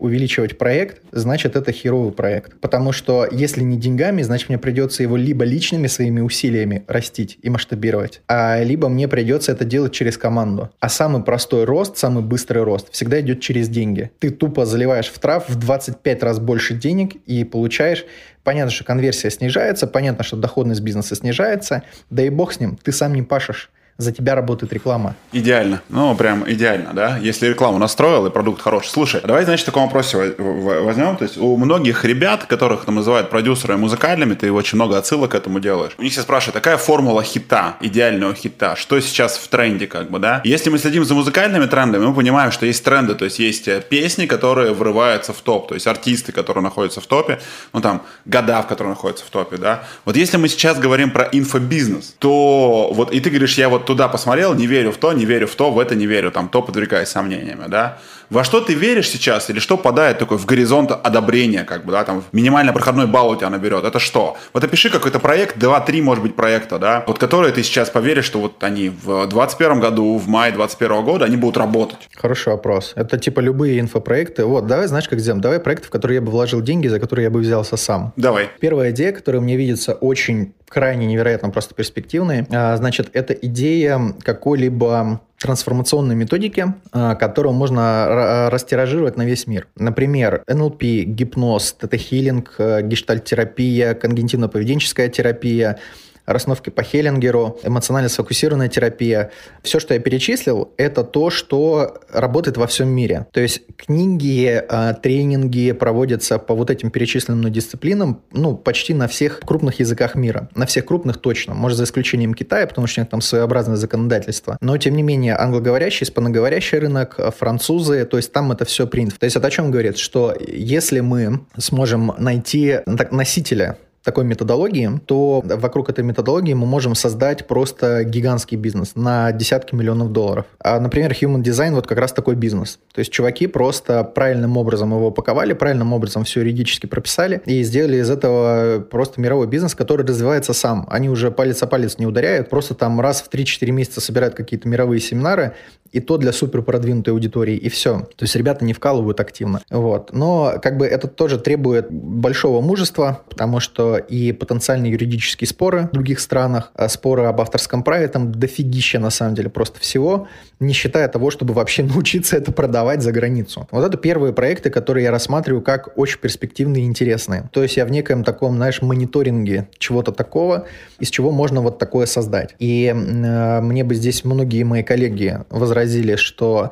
[0.00, 2.58] увеличивать проект, значит, это херовый проект.
[2.60, 7.50] Потому что если не деньгами, значит мне придется его либо личными своими усилиями растить и
[7.50, 10.70] масштабировать, а либо мне придется это делать через команду.
[10.80, 14.10] А самый простой рост, самый быстрый рост всегда идет через деньги.
[14.18, 18.04] Ты тупо заливаешь в трав в 25 раз больше денег и получаешь
[18.44, 22.90] Понятно, что конверсия снижается, понятно, что доходность бизнеса снижается, да и бог с ним, ты
[22.90, 23.70] сам не пашешь
[24.02, 25.14] за тебя работает реклама.
[25.32, 25.82] Идеально.
[25.88, 27.18] Ну, прям идеально, да?
[27.18, 28.88] Если рекламу настроил и продукт хороший.
[28.88, 31.16] Слушай, давай, значит, в таком возьмем.
[31.16, 35.34] То есть у многих ребят, которых там называют продюсерами музыкальными, ты очень много отсылок к
[35.34, 35.92] этому делаешь.
[35.98, 38.76] У них все спрашивают, какая формула хита, идеального хита?
[38.76, 40.40] Что сейчас в тренде, как бы, да?
[40.44, 43.80] Если мы следим за музыкальными трендами, мы понимаем, что есть тренды, то есть есть э,
[43.80, 47.40] песни, которые врываются в топ, то есть артисты, которые находятся в топе,
[47.72, 49.84] ну там, года, в которые находятся в топе, да?
[50.04, 54.08] Вот если мы сейчас говорим про инфобизнес, то вот, и ты говоришь, я вот туда
[54.08, 56.62] посмотрел, не верю в то, не верю в то, в это не верю, там, то
[56.62, 57.98] подвергаясь сомнениями, да.
[58.32, 62.02] Во что ты веришь сейчас или что падает такой в горизонт одобрения, как бы, да,
[62.02, 64.38] там, минимально проходной балл у тебя наберет, это что?
[64.54, 68.40] Вот опиши какой-то проект, 2-3, может быть, проекта, да, вот которые ты сейчас поверишь, что
[68.40, 72.08] вот они в 2021 году, в мае 2021 года, они будут работать.
[72.16, 72.92] Хороший вопрос.
[72.96, 74.46] Это типа любые инфопроекты.
[74.46, 75.42] Вот, давай, знаешь, как сделаем?
[75.42, 78.14] Давай проекты, в которые я бы вложил деньги, за которые я бы взялся сам.
[78.16, 78.48] Давай.
[78.60, 82.46] Первая идея, которая мне видится очень крайне невероятно просто перспективной.
[82.50, 89.66] А, значит, это идея какой-либо трансформационной методики, а, которую можно растиражировать на весь мир.
[89.76, 95.78] Например, НЛП, гипноз, тета-хилинг, э, гештальт-терапия, когнитивно-поведенческая терапия–
[96.26, 99.30] расстановки по Хеллингеру, эмоционально сфокусированная терапия.
[99.62, 103.26] Все, что я перечислил, это то, что работает во всем мире.
[103.32, 109.40] То есть книги, а, тренинги проводятся по вот этим перечисленным дисциплинам ну, почти на всех
[109.40, 110.48] крупных языках мира.
[110.54, 111.54] На всех крупных точно.
[111.54, 114.56] Может, за исключением Китая, потому что у них там своеобразное законодательство.
[114.60, 119.18] Но, тем не менее, англоговорящий, испаноговорящий рынок, французы, то есть там это все принято.
[119.18, 119.98] То есть это о чем говорит?
[119.98, 122.80] Что если мы сможем найти
[123.10, 129.74] носителя такой методологии, то вокруг этой методологии мы можем создать просто гигантский бизнес на десятки
[129.74, 130.46] миллионов долларов.
[130.58, 132.78] А, например, Human Design вот как раз такой бизнес.
[132.92, 137.98] То есть чуваки просто правильным образом его упаковали, правильным образом все юридически прописали и сделали
[137.98, 140.86] из этого просто мировой бизнес, который развивается сам.
[140.90, 144.68] Они уже палец о палец не ударяют, просто там раз в 3-4 месяца собирают какие-то
[144.68, 145.54] мировые семинары,
[145.92, 148.08] и то для супер продвинутой аудитории, и все.
[148.16, 149.60] То есть ребята не вкалывают активно.
[149.70, 150.12] Вот.
[150.12, 155.94] Но как бы это тоже требует большого мужества, потому что и потенциальные юридические споры в
[155.94, 160.28] других странах, а споры об авторском праве, там дофигища на самом деле просто всего,
[160.60, 163.68] не считая того, чтобы вообще научиться это продавать за границу.
[163.70, 167.48] Вот это первые проекты, которые я рассматриваю как очень перспективные и интересные.
[167.52, 170.66] То есть я в некоем таком, знаешь, мониторинге чего-то такого,
[170.98, 172.54] из чего можно вот такое создать.
[172.58, 176.70] И э, мне бы здесь многие мои коллеги возразили, возразили, что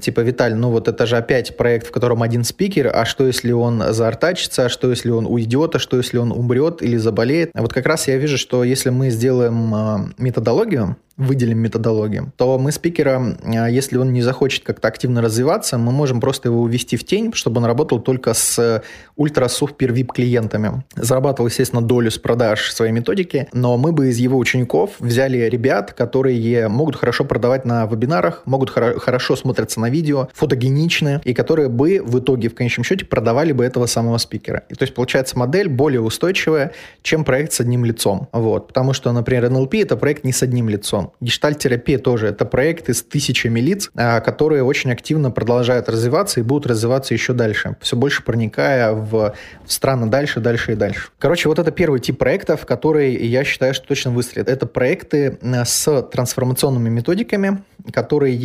[0.00, 3.52] типа, Виталь, ну вот это же опять проект, в котором один спикер, а что если
[3.52, 7.50] он заортачится, а что если он уйдет, а что если он умрет или заболеет.
[7.54, 12.72] Вот как раз я вижу, что если мы сделаем э, методологию, выделим методологию, то мы
[12.72, 17.04] спикера, а, если он не захочет как-то активно развиваться, мы можем просто его увести в
[17.04, 18.82] тень, чтобы он работал только с
[19.16, 20.84] ультра-супер VIP клиентами.
[20.94, 25.92] Зарабатывал, естественно, долю с продаж своей методики, но мы бы из его учеников взяли ребят,
[25.94, 31.68] которые могут хорошо продавать на вебинарах, могут хоро- хорошо смотреться на видео, фотогеничны, и которые
[31.68, 34.64] бы в итоге, в конечном счете, продавали бы этого самого спикера.
[34.68, 38.28] И то есть получается модель более устойчивая, чем проект с одним лицом.
[38.32, 38.68] Вот.
[38.68, 41.12] Потому что, например, NLP— это проект не с одним лицом лицом.
[41.20, 42.28] Гештальт-терапия тоже.
[42.28, 47.32] Это проект из тысячами лиц, а, которые очень активно продолжают развиваться и будут развиваться еще
[47.32, 51.08] дальше, все больше проникая в, в страны дальше, дальше и дальше.
[51.18, 54.48] Короче, вот это первый тип проектов, который я считаю, что точно выстрелит.
[54.48, 58.36] Это проекты э, с трансформационными методиками, которые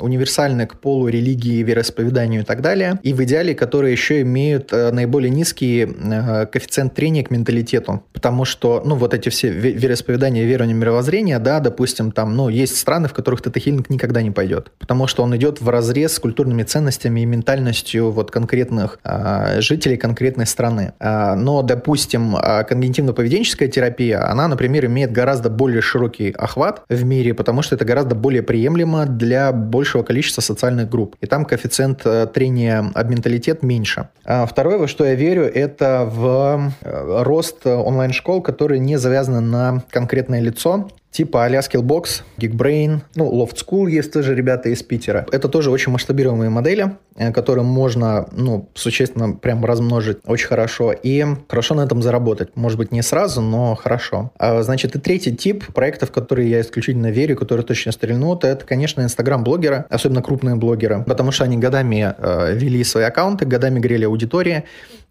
[0.00, 4.90] универсальны к полу, религии, вероисповеданию и так далее, и в идеале, которые еще имеют э,
[4.90, 10.74] наиболее низкий э, коэффициент трения к менталитету, потому что, ну, вот эти все вероисповедания, верования,
[10.74, 15.22] мировоззрения, да, допустим, там, ну, есть страны, в которых тета-хилинг никогда не пойдет, потому что
[15.22, 20.92] он идет в разрез с культурными ценностями и ментальностью вот конкретных а, жителей конкретной страны.
[21.00, 27.62] Но, допустим, а, когнитивно-поведенческая терапия, она, например, имеет гораздо более широкий охват в мире, потому
[27.62, 31.16] что это гораздо более приемлемо для большего количества социальных групп.
[31.20, 34.08] И там коэффициент э, трения об менталитет меньше.
[34.24, 39.82] А второе, во что я верю, это в э, рост онлайн-школ, которые не завязаны на
[39.90, 45.26] конкретное лицо, типа а-ля Skillbox, Geekbrain, ну, Loft School есть тоже ребята из Питера.
[45.32, 51.24] Это тоже очень масштабируемые модели, э, которые можно, ну, существенно прям размножить очень хорошо и
[51.48, 52.56] хорошо на этом заработать.
[52.56, 54.30] Может быть, не сразу, но хорошо.
[54.38, 59.02] А, значит, и третий тип проектов, которые я исключительно верю, которые точно стрельнут, это, конечно,
[59.02, 64.64] инстаграм-блогеры, особенно крупные блогеры, потому что они годами э, вели свои аккаунты, годами грели аудитории,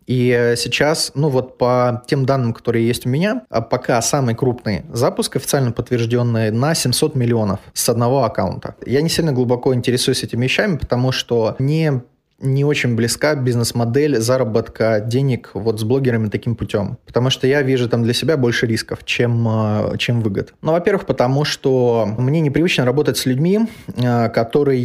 [0.08, 4.86] и сейчас, ну вот по тем данным, которые есть у меня, а пока самый крупный
[4.92, 8.76] запуск официально подтвержденный на 700 миллионов с одного аккаунта.
[8.86, 12.02] Я не сильно глубоко интересуюсь этими вещами, потому что не
[12.40, 16.98] не очень близка бизнес-модель заработка денег вот с блогерами таким путем.
[17.06, 20.54] Потому что я вижу там для себя больше рисков, чем, э, чем выгод.
[20.62, 24.78] Ну, во-первых, потому что мне непривычно работать с людьми, э, которые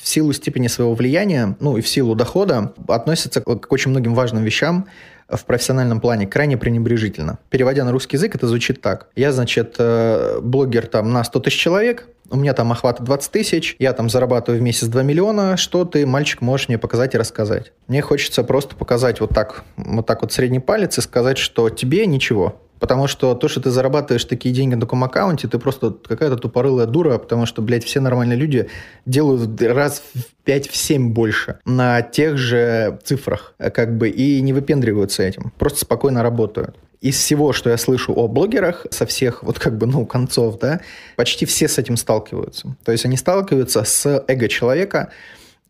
[0.00, 4.44] в силу степени своего влияния, ну и в силу дохода относятся к очень многим важным
[4.44, 4.86] вещам,
[5.28, 7.38] в профессиональном плане крайне пренебрежительно.
[7.50, 9.08] Переводя на русский язык, это звучит так.
[9.16, 13.76] Я, значит, э, блогер там на 100 тысяч человек, у меня там охват 20 тысяч,
[13.78, 17.72] я там зарабатываю в месяц 2 миллиона, что ты, мальчик, можешь мне показать и рассказать?
[17.88, 22.06] Мне хочется просто показать вот так, вот так вот средний палец и сказать, что тебе
[22.06, 26.36] ничего, Потому что то, что ты зарабатываешь такие деньги на таком аккаунте, ты просто какая-то
[26.36, 28.68] тупорылая дура, потому что, блядь, все нормальные люди
[29.06, 35.52] делают раз в 5-7 больше на тех же цифрах, как бы, и не выпендриваются этим.
[35.58, 36.76] Просто спокойно работают.
[37.00, 40.80] Из всего, что я слышу о блогерах, со всех вот как бы, ну, концов, да,
[41.16, 42.76] почти все с этим сталкиваются.
[42.84, 45.10] То есть они сталкиваются с эго человека,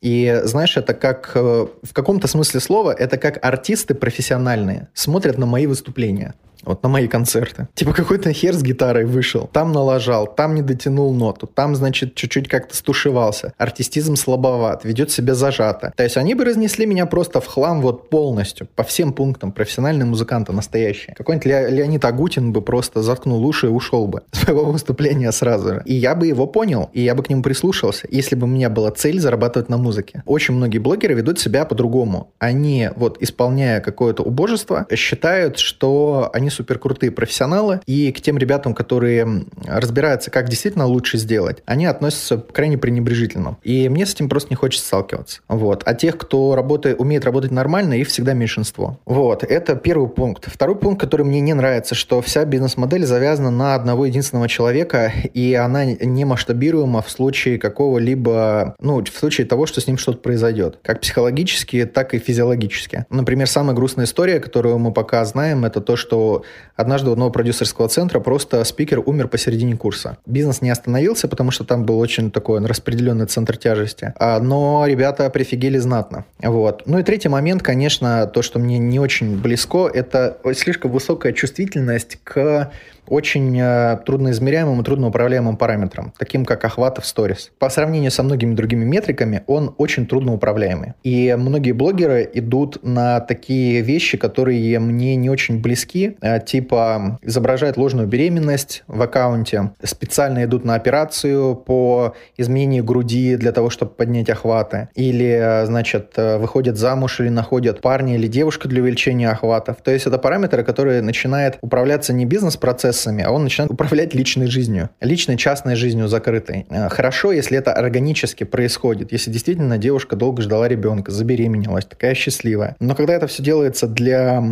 [0.00, 5.46] и знаешь, это как э, в каком-то смысле слова, это как артисты профессиональные смотрят на
[5.46, 6.34] мои выступления
[6.66, 7.68] вот на мои концерты.
[7.74, 12.48] Типа какой-то хер с гитарой вышел, там налажал, там не дотянул ноту, там, значит, чуть-чуть
[12.48, 13.52] как-то стушевался.
[13.56, 15.92] Артистизм слабоват, ведет себя зажато.
[15.96, 19.52] То есть они бы разнесли меня просто в хлам вот полностью, по всем пунктам.
[19.52, 21.14] Профессиональные музыканты настоящие.
[21.14, 25.68] Какой-нибудь Ле- Леонид Агутин бы просто заткнул уши и ушел бы с своего выступления сразу
[25.68, 25.82] же.
[25.84, 28.70] И я бы его понял, и я бы к нему прислушался, если бы у меня
[28.70, 30.22] была цель зарабатывать на музыке.
[30.26, 32.32] Очень многие блогеры ведут себя по-другому.
[32.38, 38.74] Они, вот, исполняя какое-то убожество, считают, что они супер крутые профессионалы, и к тем ребятам,
[38.74, 43.58] которые разбираются, как действительно лучше сделать, они относятся крайне пренебрежительно.
[43.62, 45.40] И мне с этим просто не хочется сталкиваться.
[45.48, 45.82] Вот.
[45.84, 48.98] А тех, кто работает, умеет работать нормально, их всегда меньшинство.
[49.04, 49.44] Вот.
[49.44, 50.50] Это первый пункт.
[50.50, 55.54] Второй пункт, который мне не нравится, что вся бизнес-модель завязана на одного единственного человека, и
[55.54, 60.78] она не масштабируема в случае какого-либо, ну, в случае того, что с ним что-то произойдет.
[60.82, 63.06] Как психологически, так и физиологически.
[63.10, 66.35] Например, самая грустная история, которую мы пока знаем, это то, что
[66.74, 70.18] однажды у одного продюсерского центра просто спикер умер посередине курса.
[70.26, 74.12] Бизнес не остановился, потому что там был очень такой распределенный центр тяжести.
[74.18, 76.24] А, но ребята прифигели знатно.
[76.42, 76.82] Вот.
[76.86, 82.18] Ну и третий момент, конечно, то, что мне не очень близко, это слишком высокая чувствительность
[82.24, 82.70] к
[83.08, 87.50] очень э, трудноизмеряемым и трудноуправляемым параметрам, таким как охват в сторис.
[87.58, 90.94] По сравнению со многими другими метриками, он очень трудноуправляемый.
[91.02, 97.76] И многие блогеры идут на такие вещи, которые мне не очень близки, э, типа изображают
[97.76, 104.30] ложную беременность в аккаунте, специально идут на операцию по изменению груди для того, чтобы поднять
[104.30, 109.76] охваты, или, э, значит, э, выходят замуж или находят парня или девушку для увеличения охватов.
[109.82, 114.46] То есть это параметры, которые начинают управляться не бизнес-процессом, процессами, а он начинает управлять личной
[114.46, 116.66] жизнью, личной частной жизнью закрытой.
[116.70, 122.76] Э, хорошо, если это органически происходит, если действительно девушка долго ждала ребенка, забеременелась, такая счастливая.
[122.80, 124.42] Но когда это все делается для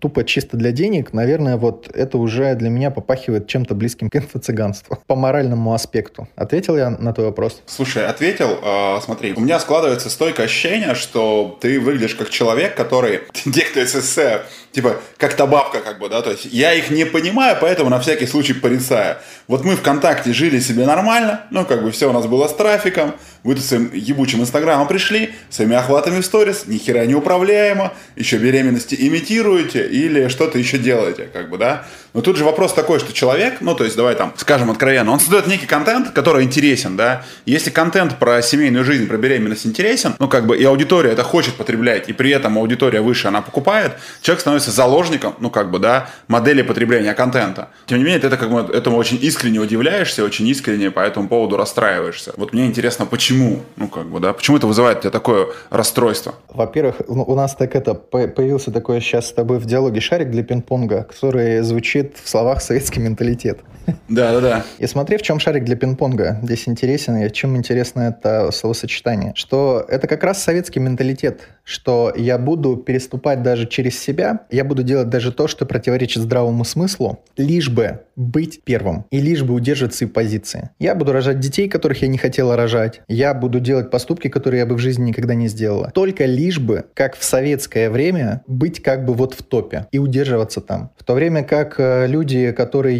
[0.00, 4.98] тупо чисто для денег, наверное, вот это уже для меня попахивает чем-то близким к инфо-цыганству
[5.06, 6.28] по моральному аспекту.
[6.36, 7.62] Ответил я на твой вопрос?
[7.66, 8.58] Слушай, ответил.
[8.62, 13.18] Э, смотри, у меня складывается стойкое ощущение, что ты выглядишь как человек, который,
[13.70, 17.53] кто СССР, типа, как та бабка, как бы, да, то есть я их не понимаю,
[17.54, 19.16] доверяю, поэтому на всякий случай порицаю.
[19.48, 23.14] Вот мы ВКонтакте жили себе нормально, ну, как бы все у нас было с трафиком,
[23.44, 28.38] вы тут своим ебучим инстаграмом пришли, своими охватами в сторис, ни хера не управляемо, еще
[28.38, 31.84] беременности имитируете или что-то еще делаете, как бы, да.
[32.14, 35.20] Но тут же вопрос такой, что человек, ну, то есть, давай там, скажем откровенно, он
[35.20, 37.24] создает некий контент, который интересен, да.
[37.44, 41.54] Если контент про семейную жизнь, про беременность интересен, ну, как бы, и аудитория это хочет
[41.54, 43.92] потреблять, и при этом аудитория выше, она покупает,
[44.22, 47.68] человек становится заложником, ну, как бы, да, модели потребления контента.
[47.86, 51.28] Тем не менее, ты это, как бы, этому очень искренне удивляешься, очень искренне по этому
[51.28, 52.32] поводу расстраиваешься.
[52.36, 53.33] Вот мне интересно, почему,
[53.76, 56.34] ну, как бы, да, почему это вызывает у тебя такое расстройство?
[56.52, 60.42] Во-первых, ну, у нас так это, появился такой сейчас с тобой в диалоге шарик для
[60.42, 63.60] пинг-понга, который звучит в словах советский менталитет.
[64.08, 64.64] Да, да, да.
[64.78, 69.32] И смотри, в чем шарик для пинг-понга здесь интересен, и чем интересно это словосочетание.
[69.34, 74.82] Что это как раз советский менталитет, что я буду переступать даже через себя, я буду
[74.82, 79.94] делать даже то, что противоречит здравому смыслу, лишь бы быть первым и лишь бы удерживать
[79.94, 80.70] свои позиции.
[80.78, 83.00] Я буду рожать детей, которых я не хотела рожать.
[83.08, 85.90] Я буду делать поступки, которые я бы в жизни никогда не сделала.
[85.94, 90.60] Только лишь бы, как в советское время, быть как бы вот в топе и удерживаться
[90.60, 90.90] там.
[90.98, 92.98] В то время как э, люди, которые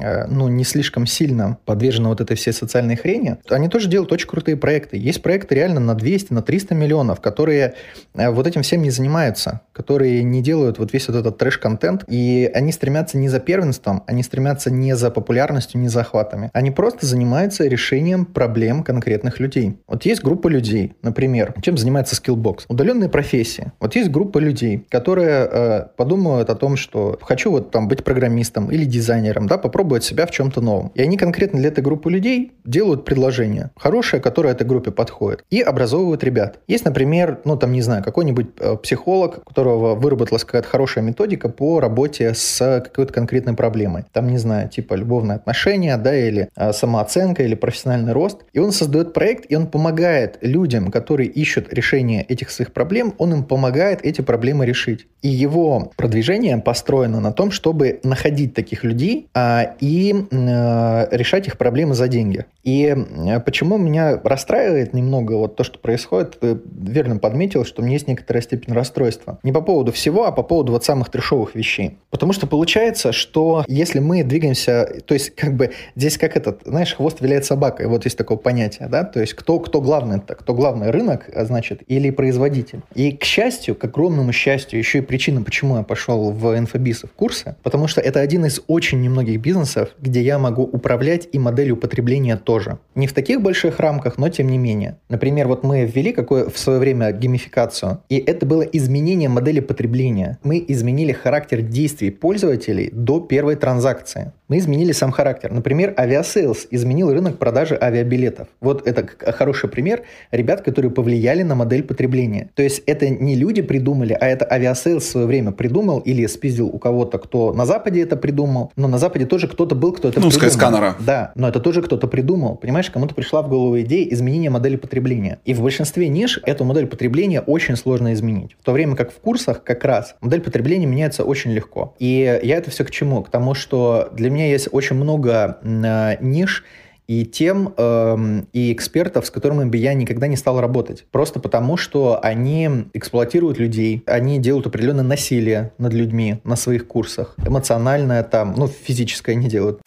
[0.00, 4.28] Э, ну, не слишком сильно подвержены вот этой всей социальной хрени, они тоже делают очень
[4.28, 4.96] крутые проекты.
[4.96, 7.74] Есть проекты реально на 200, на 300 миллионов, которые
[8.14, 12.50] э, вот этим всем не занимаются, которые не делают вот весь вот этот трэш-контент, и
[12.54, 16.50] они стремятся не за первенством, они стремятся не за популярностью, не за охватами.
[16.52, 19.78] Они просто занимаются решением проблем конкретных людей.
[19.86, 22.64] Вот есть группа людей, например, чем занимается Skillbox?
[22.68, 23.72] Удаленные профессии.
[23.80, 28.70] Вот есть группа людей, которые э, подумают о том, что хочу вот там быть программистом
[28.70, 30.92] или дизайнером, да, попробовать себя в чем-то новом.
[30.94, 35.60] И они конкретно для этой группы людей делают предложение, хорошее, которое этой группе подходит, и
[35.60, 36.60] образовывают ребят.
[36.66, 41.48] Есть, например, ну там, не знаю, какой-нибудь э, психолог, у которого выработалась какая-то хорошая методика
[41.48, 44.04] по работе с какой-то конкретной проблемой.
[44.12, 48.42] Там, не знаю, типа любовные отношения, да, или э, самооценка, или профессиональный рост.
[48.52, 53.32] И он создает проект, и он помогает людям, которые ищут решение этих своих проблем, он
[53.32, 55.06] им помогает эти проблемы решить.
[55.22, 61.56] И его продвижение построено на том, чтобы находить таких людей а, и э, решать их
[61.56, 62.44] проблемы за деньги.
[62.62, 67.84] И э, почему меня расстраивает немного вот то, что происходит, ты верно подметил, что у
[67.84, 69.38] меня есть некоторая степень расстройства.
[69.42, 71.98] Не по поводу всего, а по поводу вот самых трешовых вещей.
[72.10, 76.94] Потому что получается, что если мы двигаемся, то есть как бы здесь как этот, знаешь,
[76.94, 80.34] хвост виляет собакой, вот есть такое понятие, да, то есть кто, кто главный, -то?
[80.34, 82.80] кто главный рынок, а значит, или производитель.
[82.96, 87.12] И к счастью, к огромному счастью, еще и причина, почему я пошел в инфобиз в
[87.14, 91.76] курсы, потому что это один из очень немногих бизнесов, где я могу управлять и моделью
[91.76, 92.78] потребления тоже.
[92.96, 94.96] Не в таких больших рамках, но тем не менее.
[95.08, 100.38] Например, вот мы ввели какое в свое время геймификацию, и это было изменение модели потребления.
[100.42, 105.52] Мы изменили характер действий пользователей до первой транзакции мы изменили сам характер.
[105.52, 108.48] Например, Aviasales изменил рынок продажи авиабилетов.
[108.60, 112.50] Вот это хороший пример ребят, которые повлияли на модель потребления.
[112.54, 116.68] То есть это не люди придумали, а это Aviasales в свое время придумал или спиздил
[116.68, 118.72] у кого-то, кто на Западе это придумал.
[118.76, 120.50] Но на Западе тоже кто-то был, кто это ну, придумал.
[120.50, 120.96] сканера.
[121.00, 122.56] Да, но это тоже кто-то придумал.
[122.56, 125.38] Понимаешь, кому-то пришла в голову идея изменения модели потребления.
[125.44, 128.56] И в большинстве ниш эту модель потребления очень сложно изменить.
[128.60, 131.94] В то время как в курсах как раз модель потребления меняется очень легко.
[131.98, 133.22] И я это все к чему?
[133.22, 136.64] К тому, что для меня есть очень много э, ниш
[137.06, 141.04] и тем э, и экспертов, с которыми бы я никогда не стал работать.
[141.10, 147.34] Просто потому, что они эксплуатируют людей, они делают определенное насилие над людьми на своих курсах.
[147.46, 149.80] Эмоциональное там, ну, физическое не делают.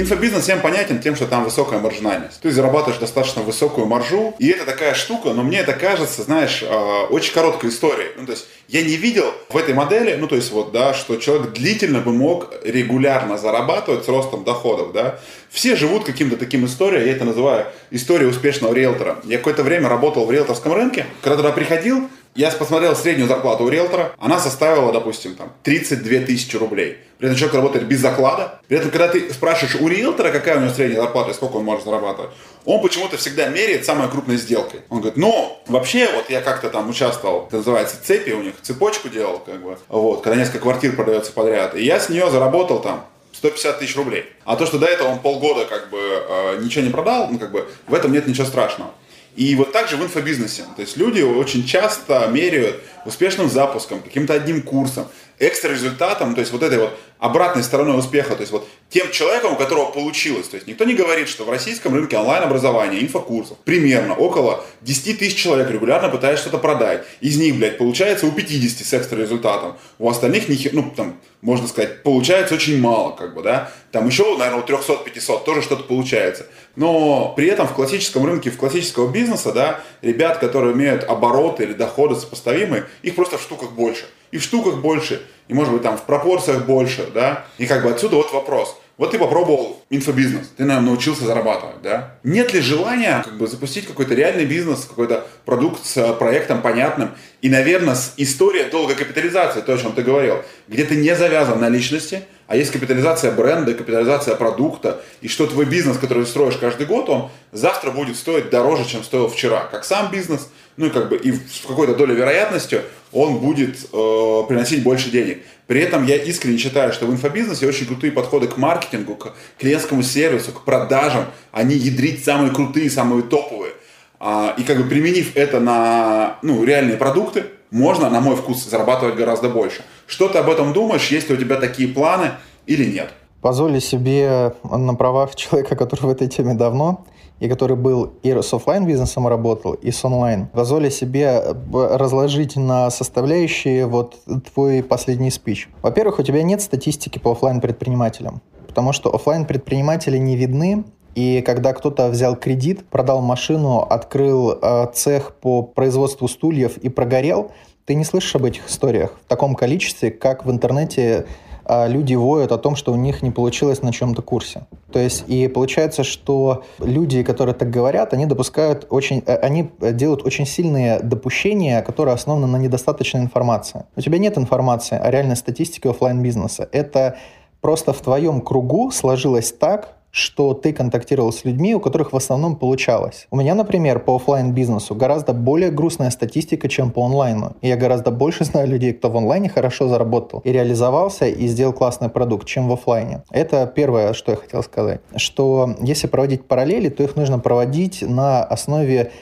[0.00, 2.38] Инфобизнес всем понятен тем, что там высокая маржинальность.
[2.40, 7.06] Ты зарабатываешь достаточно высокую маржу, и это такая штука, но мне это кажется, знаешь, а,
[7.10, 8.10] очень короткой историей.
[8.16, 11.16] Ну, то есть я не видел в этой модели, ну, то есть вот, да, что
[11.16, 15.18] человек длительно бы мог регулярно зарабатывать с ростом доходов, да.
[15.50, 19.18] Все живут каким-то таким историей, я это называю историей успешного риэлтора.
[19.24, 23.68] Я какое-то время работал в риэлторском рынке, когда туда приходил, я посмотрел среднюю зарплату у
[23.68, 26.98] риэлтора, она составила, допустим, там 32 тысячи рублей.
[27.18, 28.60] При этом человек работает без заклада.
[28.68, 31.64] При этом, когда ты спрашиваешь у риэлтора, какая у него средняя зарплата и сколько он
[31.64, 32.30] может зарабатывать,
[32.64, 34.80] он почему-то всегда меряет самой крупной сделкой.
[34.88, 39.08] Он говорит, ну, вообще, вот я как-то там участвовал, это называется цепи у них, цепочку
[39.08, 41.74] делал, как бы, вот, когда несколько квартир продается подряд.
[41.74, 44.26] И я с нее заработал там 150 тысяч рублей.
[44.44, 47.50] А то, что до этого он полгода как бы э, ничего не продал, ну, как
[47.52, 48.90] бы, в этом нет ничего страшного.
[49.38, 50.64] И вот так же в инфобизнесе.
[50.74, 55.06] То есть люди очень часто меряют успешным запуском, каким-то одним курсом,
[55.38, 59.52] экстра результатом, то есть вот этой вот обратной стороной успеха, то есть вот тем человеком,
[59.52, 60.48] у которого получилось.
[60.48, 65.36] То есть никто не говорит, что в российском рынке онлайн-образования, инфокурсов примерно около 10 тысяч
[65.36, 67.04] человек регулярно пытаются что-то продать.
[67.20, 69.76] Из них, блядь, получается у 50 с экстра результатом.
[69.98, 73.70] У остальных, ну, там, можно сказать, получается очень мало, как бы, да.
[73.90, 76.46] Там еще, наверное, у 300-500 тоже что-то получается.
[76.76, 81.72] Но при этом в классическом рынке, в классического бизнеса, да, ребят, которые имеют обороты или
[81.72, 84.04] доходы сопоставимые, их просто в штуках больше.
[84.30, 87.46] И в штуках больше, и может быть там в пропорциях больше, да.
[87.58, 88.76] И как бы отсюда вот вопрос.
[88.98, 92.16] Вот ты попробовал инфобизнес, ты, наверное, научился зарабатывать, да?
[92.24, 97.12] Нет ли желания как бы запустить какой-то реальный бизнес, какой-то продукт с э, проектом понятным?
[97.40, 101.68] И, наверное, история долгой капитализации, то, о чем ты говорил, где ты не завязан на
[101.68, 107.08] личности, а есть капитализация бренда, капитализация продукта, и что твой бизнес, который строишь каждый год,
[107.08, 109.68] он завтра будет стоить дороже, чем стоил вчера.
[109.70, 110.48] Как сам бизнес,
[110.78, 115.42] ну как бы и в какой-то доле вероятностью он будет э, приносить больше денег.
[115.66, 120.02] При этом я искренне считаю, что в инфобизнесе очень крутые подходы к маркетингу, к клиентскому
[120.02, 121.26] сервису, к продажам.
[121.52, 123.72] Они ядрить самые крутые, самые топовые.
[124.20, 129.16] А, и как бы применив это на ну, реальные продукты, можно, на мой вкус, зарабатывать
[129.16, 129.82] гораздо больше.
[130.06, 131.08] Что ты об этом думаешь?
[131.08, 132.30] Есть ли у тебя такие планы
[132.66, 133.10] или нет?
[133.42, 137.06] Позволю себе на правах человека, который в этой теме давно,
[137.40, 142.56] и который был и с офлайн бизнесом работал, и с онлайн, позволю себе э, разложить
[142.56, 144.16] на составляющие вот
[144.52, 145.68] твой последний спич.
[145.82, 150.84] Во-первых, у тебя нет статистики по офлайн предпринимателям, потому что офлайн предприниматели не видны,
[151.14, 157.50] и когда кто-то взял кредит, продал машину, открыл э, цех по производству стульев и прогорел,
[157.86, 161.26] ты не слышишь об этих историях в таком количестве, как в интернете
[161.68, 164.66] люди воют о том, что у них не получилось на чем-то курсе.
[164.92, 170.24] То есть, и получается, что люди, которые так говорят, они допускают очень, э, они делают
[170.24, 173.84] очень сильные допущения, которые основаны на недостаточной информации.
[173.96, 176.68] У тебя нет информации о реальной статистике офлайн бизнеса.
[176.72, 177.16] Это
[177.60, 182.56] просто в твоем кругу сложилось так, что ты контактировал с людьми, у которых в основном
[182.56, 183.26] получалось.
[183.30, 187.56] У меня, например, по офлайн бизнесу гораздо более грустная статистика, чем по онлайну.
[187.60, 191.72] И я гораздо больше знаю людей, кто в онлайне хорошо заработал и реализовался и сделал
[191.72, 193.22] классный продукт, чем в офлайне.
[193.30, 195.00] Это первое, что я хотел сказать.
[195.16, 199.12] Что если проводить параллели, то их нужно проводить на основе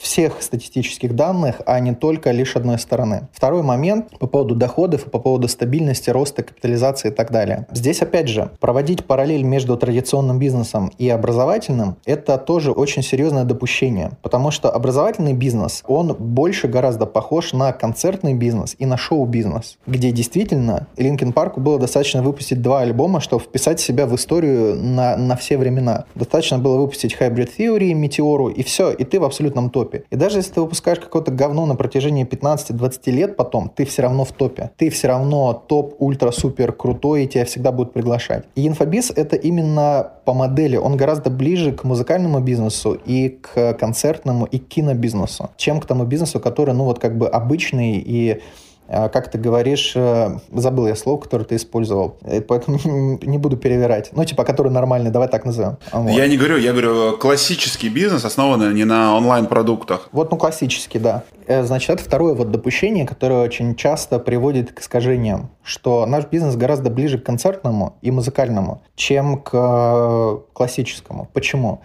[0.00, 3.28] всех статистических данных, а не только лишь одной стороны.
[3.32, 7.66] Второй момент по поводу доходов и по поводу стабильности, роста, капитализации и так далее.
[7.72, 14.12] Здесь, опять же, проводить параллель между традиционным бизнесом и образовательным– это тоже очень серьезное допущение,
[14.22, 20.10] потому что образовательный бизнес, он больше гораздо похож на концертный бизнес и на шоу-бизнес, где
[20.10, 25.36] действительно Линкен Парку было достаточно выпустить два альбома, чтобы вписать себя в историю на, на
[25.36, 26.04] все времена.
[26.14, 30.04] Достаточно было выпустить Hybrid Theory, Метеору, и все, и ты в абсолютно абсолютном топе.
[30.10, 34.24] И даже если ты выпускаешь какое-то говно на протяжении 15-20 лет потом, ты все равно
[34.24, 34.70] в топе.
[34.76, 38.44] Ты все равно топ, ультра-супер крутой, и тебя всегда будут приглашать.
[38.54, 40.76] И инфобиз— это именно по модели.
[40.76, 46.04] Он гораздо ближе к музыкальному бизнесу и к концертному и к кинобизнесу, чем к тому
[46.04, 48.40] бизнесу, который, ну вот как бы обычный и
[48.88, 52.78] как ты говоришь, э, забыл я слово, которое ты использовал, э, поэтому
[53.22, 54.10] не буду перевирать.
[54.12, 55.78] Ну, типа, который нормальный, давай так назовем.
[55.92, 56.10] Вот.
[56.10, 60.08] Я не говорю, я говорю, классический бизнес, основанный не на онлайн-продуктах.
[60.12, 61.24] Вот, ну, классический, да.
[61.46, 66.56] Э, значит, это второе вот допущение, которое очень часто приводит к искажениям, что наш бизнес
[66.56, 71.28] гораздо ближе к концертному и музыкальному, чем к классическому.
[71.32, 71.80] Почему?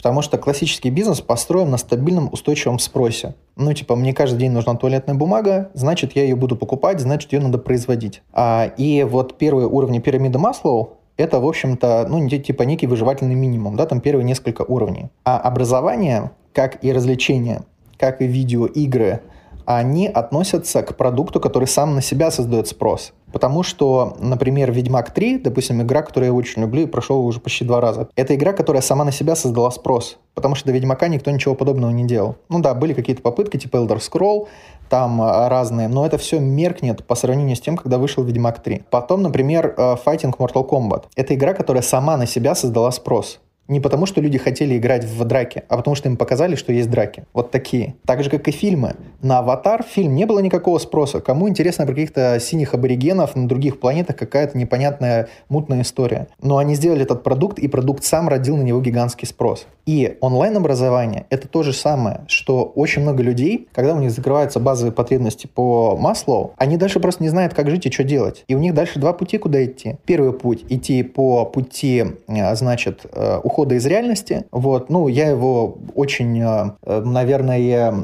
[0.00, 3.34] Потому что классический бизнес построен на стабильном устойчивом спросе.
[3.56, 7.40] Ну, типа, мне каждый день нужна туалетная бумага, значит, я ее буду покупать, значит, ее
[7.40, 8.22] надо производить.
[8.32, 13.76] А, и вот первые уровни пирамиды Маслоу, это, в общем-то, ну, типа некий выживательный минимум,
[13.76, 15.10] да, там первые несколько уровней.
[15.22, 17.64] А образование, как и развлечения,
[17.98, 19.20] как и видеоигры,
[19.64, 23.12] они относятся к продукту, который сам на себя создает спрос.
[23.32, 27.64] Потому что, например, «Ведьмак 3», допустим, игра, которую я очень люблю и прошел уже почти
[27.64, 30.18] два раза, это игра, которая сама на себя создала спрос.
[30.34, 32.36] Потому что до «Ведьмака» никто ничего подобного не делал.
[32.48, 34.48] Ну да, были какие-то попытки, типа Elder Scroll,
[34.88, 38.84] там а, разные, но это все меркнет по сравнению с тем, когда вышел «Ведьмак 3».
[38.90, 41.04] Потом, например, э, Fighting Mortal Kombat.
[41.14, 43.40] Это игра, которая сама на себя создала спрос.
[43.70, 46.90] Не потому, что люди хотели играть в драки, а потому что им показали, что есть
[46.90, 47.22] драки.
[47.32, 47.94] Вот такие.
[48.04, 48.96] Так же, как и фильмы.
[49.22, 51.20] На «Аватар» фильм не было никакого спроса.
[51.20, 56.26] Кому интересно про каких-то синих аборигенов на других планетах какая-то непонятная мутная история.
[56.42, 59.68] Но они сделали этот продукт, и продукт сам родил на него гигантский спрос.
[59.86, 64.92] И онлайн-образование— это то же самое, что очень много людей, когда у них закрываются базовые
[64.92, 68.44] потребности по Маслоу, они дальше просто не знают, как жить и что делать.
[68.48, 69.96] И у них дальше два пути, куда идти.
[70.06, 73.06] Первый путь— идти по пути, э, значит,
[73.44, 74.44] ухода э, ухода из реальности.
[74.50, 76.42] Вот, ну, я его очень,
[76.86, 77.94] наверное,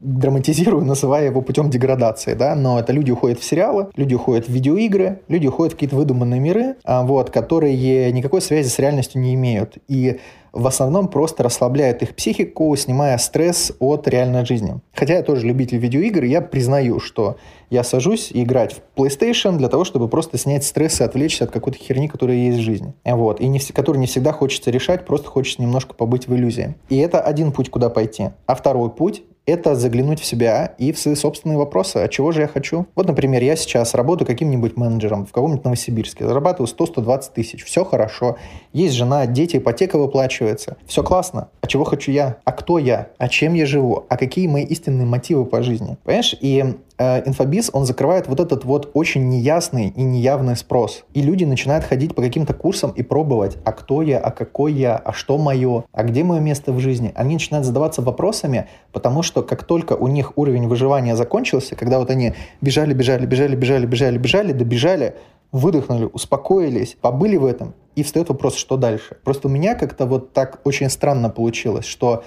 [0.00, 4.52] драматизирую, называя его путем деградации, да, но это люди уходят в сериалы, люди уходят в
[4.52, 9.78] видеоигры, люди уходят в какие-то выдуманные миры, вот, которые никакой связи с реальностью не имеют.
[9.88, 10.18] И
[10.56, 14.80] в основном просто расслабляет их психику, снимая стресс от реальной жизни.
[14.94, 17.36] Хотя я тоже любитель видеоигр, я признаю, что
[17.68, 21.78] я сажусь играть в PlayStation для того, чтобы просто снять стресс и отвлечься от какой-то
[21.78, 22.94] херни, которая есть в жизни.
[23.04, 23.40] Вот.
[23.40, 26.74] И не, которую не всегда хочется решать, просто хочется немножко побыть в иллюзии.
[26.88, 28.30] И это один путь, куда пойти.
[28.46, 31.98] А второй путь это заглянуть в себя и в свои собственные вопросы.
[31.98, 32.86] А чего же я хочу?
[32.96, 36.26] Вот, например, я сейчас работаю каким-нибудь менеджером в каком-нибудь Новосибирске.
[36.26, 37.64] Зарабатываю 100-120 тысяч.
[37.64, 38.36] Все хорошо.
[38.72, 40.76] Есть жена, дети, ипотека выплачивается.
[40.86, 41.48] Все классно.
[41.60, 42.38] А чего хочу я?
[42.44, 43.08] А кто я?
[43.18, 44.04] А чем я живу?
[44.08, 45.96] А какие мои истинные мотивы по жизни?
[46.02, 46.34] Понимаешь?
[46.40, 51.04] И инфобиз, он закрывает вот этот вот очень неясный и неявный спрос.
[51.14, 54.96] И люди начинают ходить по каким-то курсам и пробовать, а кто я, а какой я,
[54.96, 57.12] а что мое, а где мое место в жизни.
[57.14, 62.10] Они начинают задаваться вопросами, потому что как только у них уровень выживания закончился, когда вот
[62.10, 65.14] они бежали, бежали, бежали, бежали, бежали, бежали, добежали,
[65.52, 69.16] выдохнули, успокоились, побыли в этом, и встает вопрос, что дальше.
[69.24, 72.24] Просто у меня как-то вот так очень странно получилось, что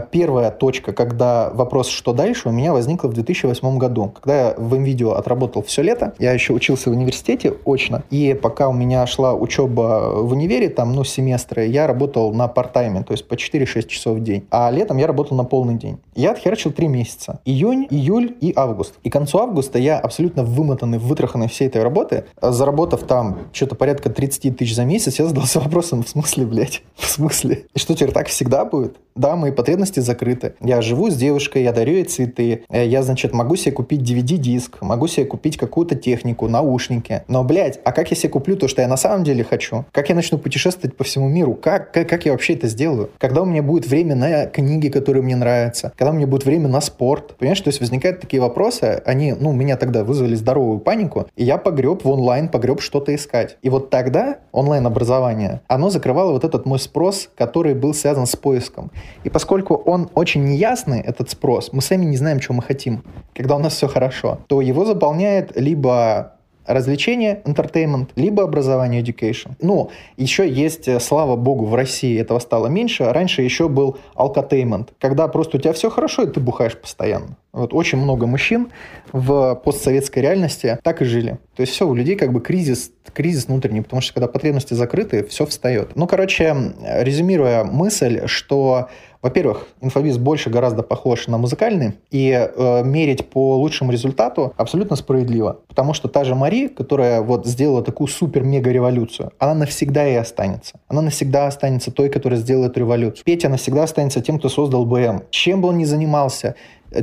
[0.00, 4.74] первая точка, когда вопрос «что дальше?» у меня возникла в 2008 году, когда я в
[4.74, 9.34] NVIDIA отработал все лето, я еще учился в университете очно, и пока у меня шла
[9.34, 14.18] учеба в универе, там, ну, семестры, я работал на парт-тайме, то есть по 4-6 часов
[14.18, 15.98] в день, а летом я работал на полный день.
[16.14, 17.40] Я отхерачил 3 месяца.
[17.44, 18.94] Июнь, июль и август.
[19.02, 24.08] И к концу августа я абсолютно вымотанный, вытраханный всей этой работы, заработав там что-то порядка
[24.10, 27.64] 30 тысяч за месяц, я задался вопросом, в смысле, блядь, в смысле?
[27.74, 28.96] И что теперь так всегда будет?
[29.14, 30.54] Да, мои потребности закрыты.
[30.60, 32.64] Я живу с девушкой, я дарю ей цветы.
[32.68, 37.22] Э, я, значит, могу себе купить DVD-диск, могу себе купить какую-то технику, наушники.
[37.28, 39.84] Но, блядь, а как я себе куплю то, что я на самом деле хочу?
[39.92, 41.54] Как я начну путешествовать по всему миру?
[41.54, 43.10] Как, как, как я вообще это сделаю?
[43.18, 45.92] Когда у меня будет время на книги, которые мне нравятся?
[45.96, 47.36] Когда у меня будет время на спорт?
[47.38, 51.58] Понимаешь, то есть возникают такие вопросы, они, ну, меня тогда вызвали здоровую панику, и я
[51.58, 53.56] погреб в онлайн, погреб что-то искать.
[53.62, 58.90] И вот тогда онлайн-образование, оно закрывало вот этот мой спрос, который был связан с поиском.
[59.24, 63.04] И поскольку он очень неясный, этот спрос, мы сами не знаем, чего мы хотим,
[63.34, 69.52] когда у нас все хорошо, то его заполняет либо развлечение, entertainment, либо образование, education.
[69.60, 73.04] Ну, еще есть, э, слава богу, в России этого стало меньше.
[73.04, 77.36] Раньше еще был alcotainment, когда просто у тебя все хорошо, и ты бухаешь постоянно.
[77.52, 78.70] Вот очень много мужчин
[79.12, 81.38] в постсоветской реальности так и жили.
[81.56, 85.24] То есть все, у людей как бы кризис, кризис внутренний, потому что когда потребности закрыты,
[85.24, 85.90] все встает.
[85.96, 88.88] Ну, короче, резюмируя мысль, что
[89.22, 95.60] во-первых, инфобиз больше гораздо похож на музыкальный, и э, мерить по лучшему результату абсолютно справедливо.
[95.68, 100.80] Потому что та же Мари, которая вот сделала такую супер-мега-революцию, она навсегда и останется.
[100.88, 103.24] Она навсегда останется той, которая сделает революцию.
[103.24, 105.22] Петя навсегда останется тем, кто создал БМ.
[105.30, 106.56] Чем бы он ни занимался,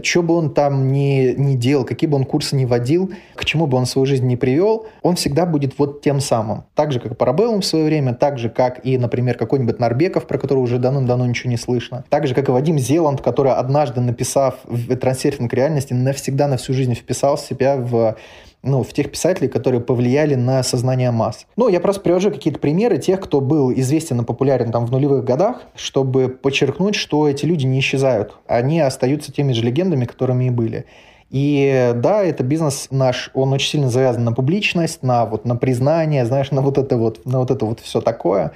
[0.03, 3.67] что бы он там ни, ни делал, какие бы он курсы ни водил, к чему
[3.67, 6.63] бы он свою жизнь не привел, он всегда будет вот тем самым.
[6.75, 10.37] Так же, как Парабеллум в свое время, так же, как и, например, какой-нибудь Нарбеков, про
[10.37, 12.03] которого уже давно-давно ничего не слышно.
[12.09, 14.55] Так же, как и Вадим Зеланд, который однажды, написав
[15.01, 18.15] трансерфинг реальности, навсегда на всю жизнь вписал себя в
[18.61, 21.45] ну, в тех писателей, которые повлияли на сознание масс.
[21.55, 25.23] Ну, я просто привожу какие-то примеры тех, кто был известен и популярен там в нулевых
[25.23, 28.35] годах, чтобы подчеркнуть, что эти люди не исчезают.
[28.47, 30.85] Они остаются теми же легендами, которыми и были.
[31.29, 36.25] И да, это бизнес наш, он очень сильно завязан на публичность, на вот на признание,
[36.25, 38.51] знаешь, на вот это вот, на вот это вот все такое.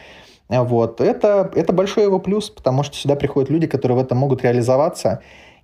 [0.50, 1.00] Вот.
[1.00, 5.22] Это, это большой его плюс, потому что сюда приходят люди, которые в этом могут реализоваться.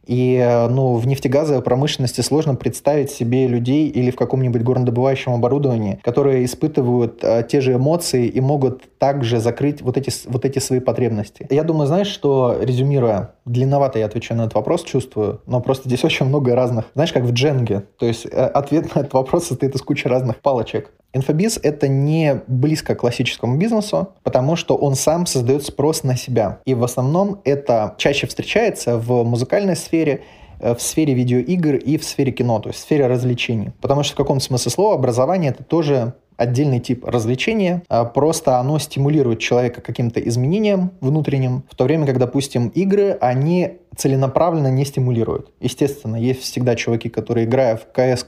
[0.09, 5.99] И э, ну, в нефтегазовой промышленности сложно представить себе людей или в каком-нибудь горнодобывающем оборудовании,
[6.01, 10.79] которые испытывают а, те же эмоции и могут также закрыть вот эти, вот эти свои
[10.79, 11.45] потребности.
[11.51, 16.03] Я думаю, знаешь, что, резюмируя, длинновато я отвечаю на этот вопрос, чувствую, но просто здесь
[16.09, 17.83] очень много разных, знаешь, как в дженге.
[17.99, 20.91] То есть э, ответ на этот вопрос состоит из кучи разных палочек.
[21.11, 26.59] Инфобиз— это не близко к классическому бизнесу, потому что он сам создает спрос на себя.
[26.65, 30.21] И в основном это чаще встречается в музыкальной сфере,
[30.59, 33.71] э, в сфере видеоигр и в сфере кино, то есть в сфере развлечений.
[33.81, 38.77] Потому что в каком-то смысле слова образование— это тоже отдельный тип развлечения, а просто оно
[38.79, 45.51] стимулирует человека каким-то изменением внутренним, в то время как, допустим, игры, они целенаправленно не стимулируют.
[45.59, 48.25] Естественно, есть всегда чуваки, которые, играя в кс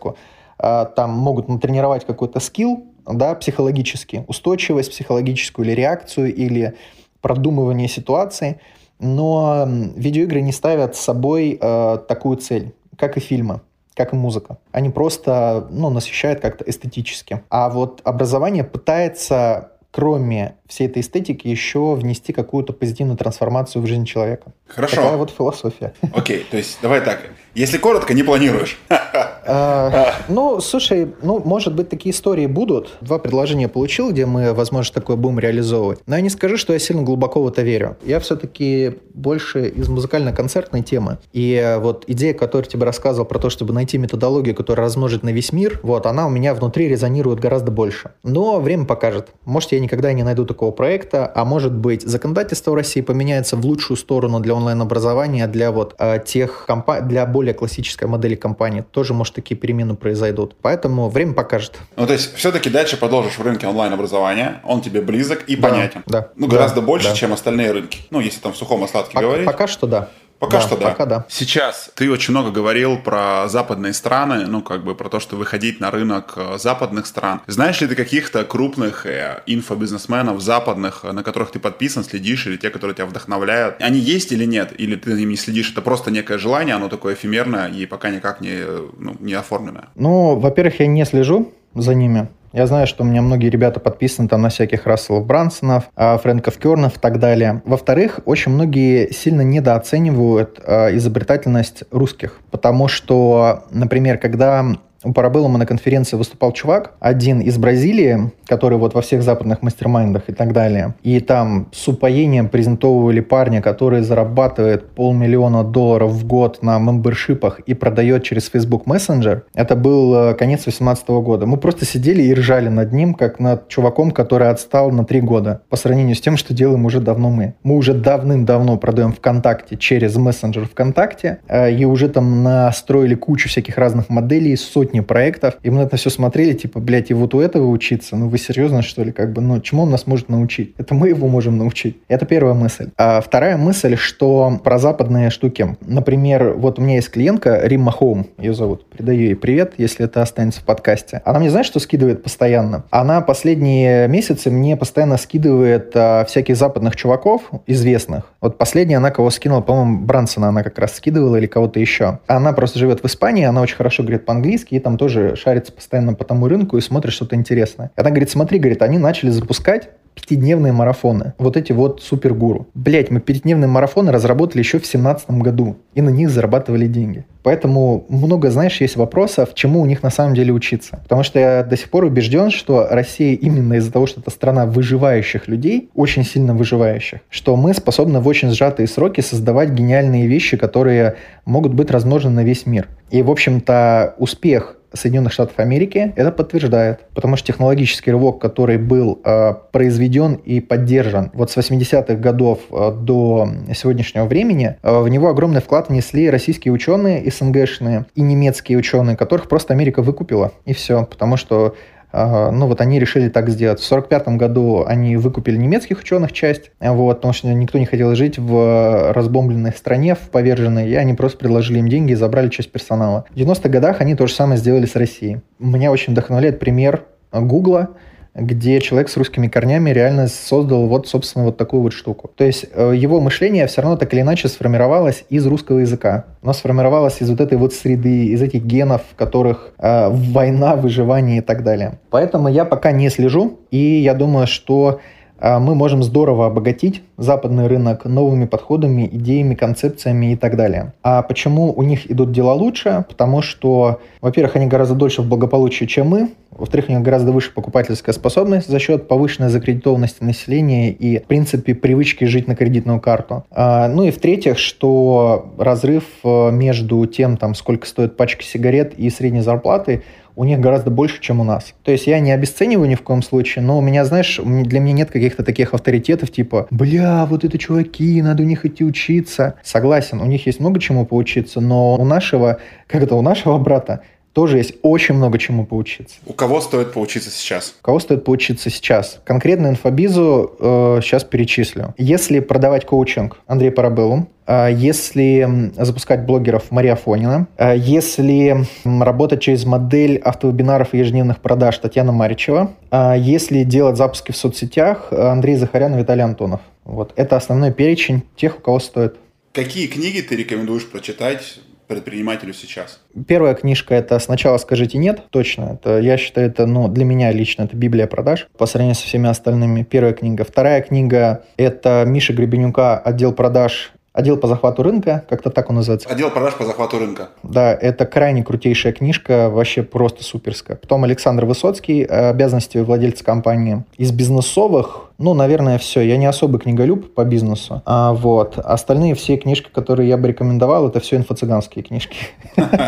[0.61, 6.75] там могут натренировать какой-то скилл, да, психологически, устойчивость психологическую или реакцию, или
[7.21, 8.59] продумывание ситуации,
[8.99, 13.61] но видеоигры не ставят с собой э, такую цель, как и фильмы
[13.93, 14.57] как и музыка.
[14.71, 17.43] Они просто ну, насыщают как-то эстетически.
[17.49, 24.05] А вот образование пытается кроме всей этой эстетики, еще внести какую-то позитивную трансформацию в жизнь
[24.05, 24.53] человека.
[24.67, 24.95] Хорошо.
[24.95, 25.93] Такая вот философия.
[26.15, 27.29] Окей, то есть давай так.
[27.53, 28.79] Если коротко, не планируешь.
[28.89, 32.97] А, ну, слушай, ну, может быть, такие истории будут.
[33.01, 35.99] Два предложения получил, где мы, возможно, такое будем реализовывать.
[36.07, 37.97] Но я не скажу, что я сильно глубоко в это верю.
[38.05, 41.17] Я все-таки больше из музыкально-концертной темы.
[41.33, 45.51] И вот идея, которую тебе рассказывал про то, чтобы найти методологию, которая размножит на весь
[45.51, 48.11] мир, вот, она у меня внутри резонирует гораздо больше.
[48.23, 49.29] Но время покажет.
[49.43, 53.65] Может, я никогда не найду такого проекта, а может быть, законодательство в России поменяется в
[53.65, 58.83] лучшую сторону для онлайн-образования, для вот э, тех компаний, для более классической модели компании.
[58.91, 60.55] Тоже, может, такие перемены произойдут.
[60.61, 61.79] Поэтому время покажет.
[61.95, 66.03] Ну, то есть, все-таки дальше продолжишь в рынке онлайн-образования, он тебе близок и да, понятен.
[66.05, 66.29] Да.
[66.35, 67.15] Ну, гораздо да, больше, да.
[67.15, 68.01] чем остальные рынки.
[68.11, 69.45] Ну, если там в сухом остатке пока, говорить.
[69.47, 70.09] Пока что да.
[70.41, 70.89] Пока да, что да.
[70.89, 71.25] Пока да.
[71.29, 75.79] Сейчас ты очень много говорил про западные страны, ну, как бы про то, что выходить
[75.79, 77.41] на рынок э, западных стран.
[77.45, 82.57] Знаешь ли ты каких-то крупных э, инфобизнесменов западных, э, на которых ты подписан, следишь, или
[82.57, 83.75] те, которые тебя вдохновляют?
[83.81, 84.73] Они есть или нет?
[84.79, 85.71] Или ты им не следишь?
[85.71, 88.65] Это просто некое желание, оно такое эфемерное и пока никак не,
[88.97, 89.89] ну, не оформленное?
[89.93, 92.29] Ну, во-первых, я не слежу за ними.
[92.53, 96.57] Я знаю, что у меня многие ребята подписаны там на всяких Расселов Брансонов, а, Фрэнков
[96.57, 97.61] Кернов и так далее.
[97.65, 104.65] Во-вторых, очень многие сильно недооценивают а, изобретательность русских, потому что, например, когда
[105.03, 110.23] у Парабеллума на конференции выступал чувак, один из Бразилии, который вот во всех западных мастер-майндах
[110.27, 110.93] и так далее.
[111.03, 117.73] И там с упоением презентовывали парня, который зарабатывает полмиллиона долларов в год на мембершипах и
[117.73, 119.43] продает через Facebook Messenger.
[119.53, 121.45] Это был э, конец 2018 года.
[121.45, 125.61] Мы просто сидели и ржали над ним, как над чуваком, который отстал на три года
[125.69, 127.55] по сравнению с тем, что делаем уже давно мы.
[127.63, 133.77] Мы уже давным-давно продаем ВКонтакте через мессенджер ВКонтакте э, и уже там настроили кучу всяких
[133.77, 137.33] разных моделей, сотни сотни проектов, и мы на это все смотрели, типа, блядь, и вот
[137.33, 140.29] у этого учиться, ну вы серьезно, что ли, как бы, ну чему он нас может
[140.29, 140.73] научить?
[140.77, 141.97] Это мы его можем научить.
[142.09, 142.89] Это первая мысль.
[142.97, 145.77] А вторая мысль, что про западные штуки.
[145.81, 150.21] Например, вот у меня есть клиентка, Римма Хоум, ее зовут, передаю ей привет, если это
[150.21, 151.21] останется в подкасте.
[151.25, 152.83] Она мне, знаешь, что скидывает постоянно?
[152.89, 158.25] Она последние месяцы мне постоянно скидывает а, всяких западных чуваков, известных.
[158.41, 162.19] Вот последняя она кого скинула, по-моему, Брансона она как раз скидывала или кого-то еще.
[162.27, 166.25] Она просто живет в Испании, она очень хорошо говорит по-английски, там тоже шарится постоянно по
[166.25, 167.91] тому рынку и смотрит что-то интересное.
[167.95, 171.33] Она говорит, смотри, говорит, они начали запускать пятидневные марафоны.
[171.37, 172.67] Вот эти вот супергуру.
[172.73, 175.77] Блять, мы пятидневные марафоны разработали еще в семнадцатом году.
[175.93, 177.25] И на них зарабатывали деньги.
[177.43, 180.99] Поэтому много, знаешь, есть вопросов, чему у них на самом деле учиться.
[181.03, 184.65] Потому что я до сих пор убежден, что Россия именно из-за того, что это страна
[184.65, 190.55] выживающих людей, очень сильно выживающих, что мы способны в очень сжатые сроки создавать гениальные вещи,
[190.55, 192.87] которые могут быть размножены на весь мир.
[193.09, 199.19] И, в общем-то, успех Соединенных Штатов Америки это подтверждает, потому что технологический рывок, который был
[199.23, 205.29] э, произведен и поддержан вот с 80-х годов э, до сегодняшнего времени, э, в него
[205.29, 211.05] огромный вклад внесли российские ученые, СНГшные и немецкие ученые, которых просто Америка выкупила, и все,
[211.05, 211.75] потому что
[212.13, 213.79] ну вот они решили так сделать.
[213.79, 218.37] В 1945 году они выкупили немецких ученых часть, вот, потому что никто не хотел жить
[218.37, 223.25] в разбомбленной стране, в поверженной, и они просто предложили им деньги и забрали часть персонала.
[223.29, 225.41] В 90-х годах они то же самое сделали с Россией.
[225.59, 227.91] Меня очень вдохновляет пример Гугла,
[228.33, 232.31] где человек с русскими корнями реально создал вот, собственно, вот такую вот штуку.
[232.35, 236.25] То есть э, его мышление все равно так или иначе сформировалось из русского языка.
[236.41, 241.39] Оно сформировалось из вот этой вот среды, из этих генов, в которых э, война, выживание
[241.39, 241.99] и так далее.
[242.09, 245.01] Поэтому я пока не слежу, и я думаю, что
[245.41, 250.93] мы можем здорово обогатить западный рынок новыми подходами, идеями, концепциями и так далее.
[251.03, 253.05] А почему у них идут дела лучше?
[253.07, 256.29] Потому что, во-первых, они гораздо дольше в благополучии, чем мы.
[256.51, 261.73] Во-вторых, у них гораздо выше покупательская способность за счет повышенной закредитованности населения и, в принципе,
[261.73, 263.45] привычки жить на кредитную карту.
[263.51, 269.09] А, ну и в-третьих, что разрыв э, между тем, там, сколько стоит пачка сигарет и
[269.09, 270.03] средней зарплатой,
[270.41, 271.75] у них гораздо больше, чем у нас.
[271.83, 274.93] То есть я не обесцениваю ни в коем случае, но у меня, знаешь, для меня
[274.93, 279.53] нет каких-то таких авторитетов, типа, бля, вот это чуваки, надо у них идти учиться.
[279.63, 284.01] Согласен, у них есть много чему поучиться, но у нашего, как это, у нашего брата
[284.33, 286.17] тоже есть очень много чему поучиться.
[286.25, 287.75] У кого стоит поучиться сейчас?
[287.81, 289.19] У кого стоит поучиться сейчас?
[289.23, 291.93] Конкретно инфобизу э, сейчас перечислю.
[291.97, 294.29] Если продавать коучинг, Андрей Парабеллум.
[294.47, 297.47] Э, если запускать блогеров, Мария Фонина.
[297.57, 302.71] Э, если работать через модель автовебинаров и ежедневных продаж, Татьяна Маричева.
[302.91, 306.61] Э, если делать запуски в соцсетях, Андрей Захарян и Виталий Антонов.
[306.83, 307.13] Вот.
[307.15, 309.15] Это основной перечень тех, у кого стоит.
[309.53, 311.59] Какие книги ты рекомендуешь прочитать
[311.91, 312.99] предпринимателю сейчас?
[313.27, 315.21] Первая книжка– это «Сначала скажите нет».
[315.29, 315.79] Точно.
[315.79, 319.29] Это, я считаю, это, ну, для меня лично, это Библия продаж по сравнению со всеми
[319.29, 319.83] остальными.
[319.83, 320.43] Первая книга.
[320.43, 326.09] Вторая книга– это Миша Гребенюка «Отдел продаж Отдел по захвату рынка, как-то так он называется.
[326.09, 327.29] Отдел продаж по захвату рынка.
[327.43, 330.75] Да, это крайне крутейшая книжка, вообще просто суперская.
[330.75, 333.85] Потом Александр Высоцкий, обязанности владельца компании.
[333.95, 336.01] Из бизнесовых, ну, наверное, все.
[336.01, 337.81] Я не особый книголюб по бизнесу.
[337.85, 342.17] А вот остальные все книжки, которые я бы рекомендовал, это все инфо-цыганские книжки.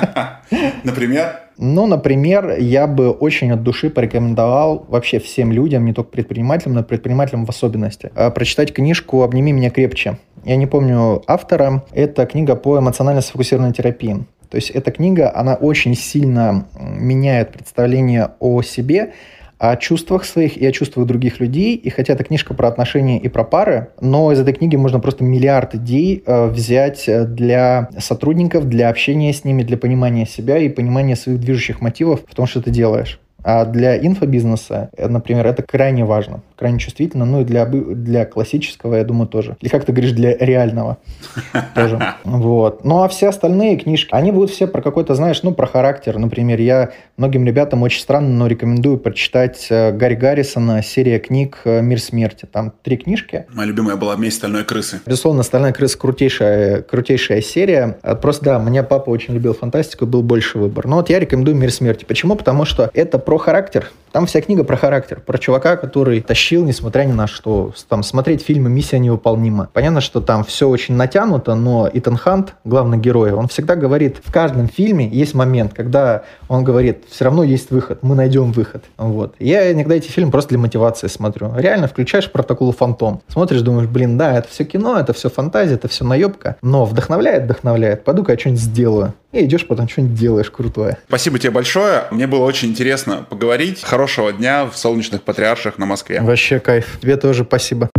[0.84, 1.43] Например?
[1.58, 6.84] Ну, например, я бы очень от души порекомендовал вообще всем людям, не только предпринимателям, но
[6.84, 10.18] предпринимателям в особенности, а, прочитать книжку «Обними меня крепче».
[10.44, 11.84] Я не помню автора.
[11.94, 14.26] Это книга по эмоционально сфокусированной терапии.
[14.50, 19.14] То есть эта книга, она очень сильно меняет представление о себе,
[19.58, 21.76] о чувствах своих и о чувствах других людей.
[21.76, 25.24] И хотя эта книжка про отношения и про пары, но из этой книги можно просто
[25.24, 30.70] миллиард идей э, взять э, для сотрудников, для общения с ними, для понимания себя и
[30.70, 33.20] понимания своих движущих мотивов в том, что ты делаешь.
[33.44, 38.96] А для инфобизнеса, э, например, это крайне важно, крайне чувствительно, ну и для, для классического,
[38.96, 39.58] я думаю, тоже.
[39.62, 40.98] Или как ты говоришь, для реального
[41.76, 42.00] тоже.
[42.24, 42.84] Вот.
[42.86, 46.18] Ну а все остальные книжки, они будут все про какой-то, знаешь, ну про характер.
[46.18, 51.82] Например, я многим ребятам очень странно, но рекомендую прочитать э, Гарри Гаррисона, серия книг э,
[51.82, 52.46] «Мир смерти».
[52.46, 53.46] Там три книжки.
[53.50, 55.02] Моя любимая была «Месть стальной крысы».
[55.06, 57.98] Безусловно, «Стальная крыса» крутейшая, крутейшая серия.
[58.22, 60.88] Просто, да, меня папа очень любил фантастику, был больше выбор.
[60.88, 62.06] Но вот я рекомендую «Мир смерти».
[62.06, 62.36] Почему?
[62.36, 63.90] Потому что это про характер.
[64.12, 67.74] Там вся книга про характер, про чувака, который тащил, несмотря ни на что.
[67.90, 69.70] Там смотреть фильмы «Миссия невыполнима».
[69.74, 74.32] Понятно, что там все очень натянуто, но Итан Хант, главный герой, он всегда говорит, в
[74.32, 78.84] каждом фильме есть момент, когда он говорит, все равно есть выход, мы найдем выход.
[78.98, 79.34] Вот.
[79.40, 81.52] Я иногда эти фильмы просто для мотивации смотрю.
[81.58, 85.88] Реально включаешь протокол «Фантом», смотришь, думаешь, блин, да, это все кино, это все фантазия, это
[85.88, 88.04] все наебка, но вдохновляет, вдохновляет.
[88.04, 90.98] Пойду-ка я что-нибудь сделаю и идешь потом что-нибудь делаешь крутое.
[91.08, 92.04] Спасибо тебе большое.
[92.12, 93.84] Мне было очень интересно поговорить.
[93.84, 96.22] Хорошего дня в солнечных патриарших на Москве.
[96.22, 97.00] Вообще кайф.
[97.02, 97.90] Тебе тоже спасибо.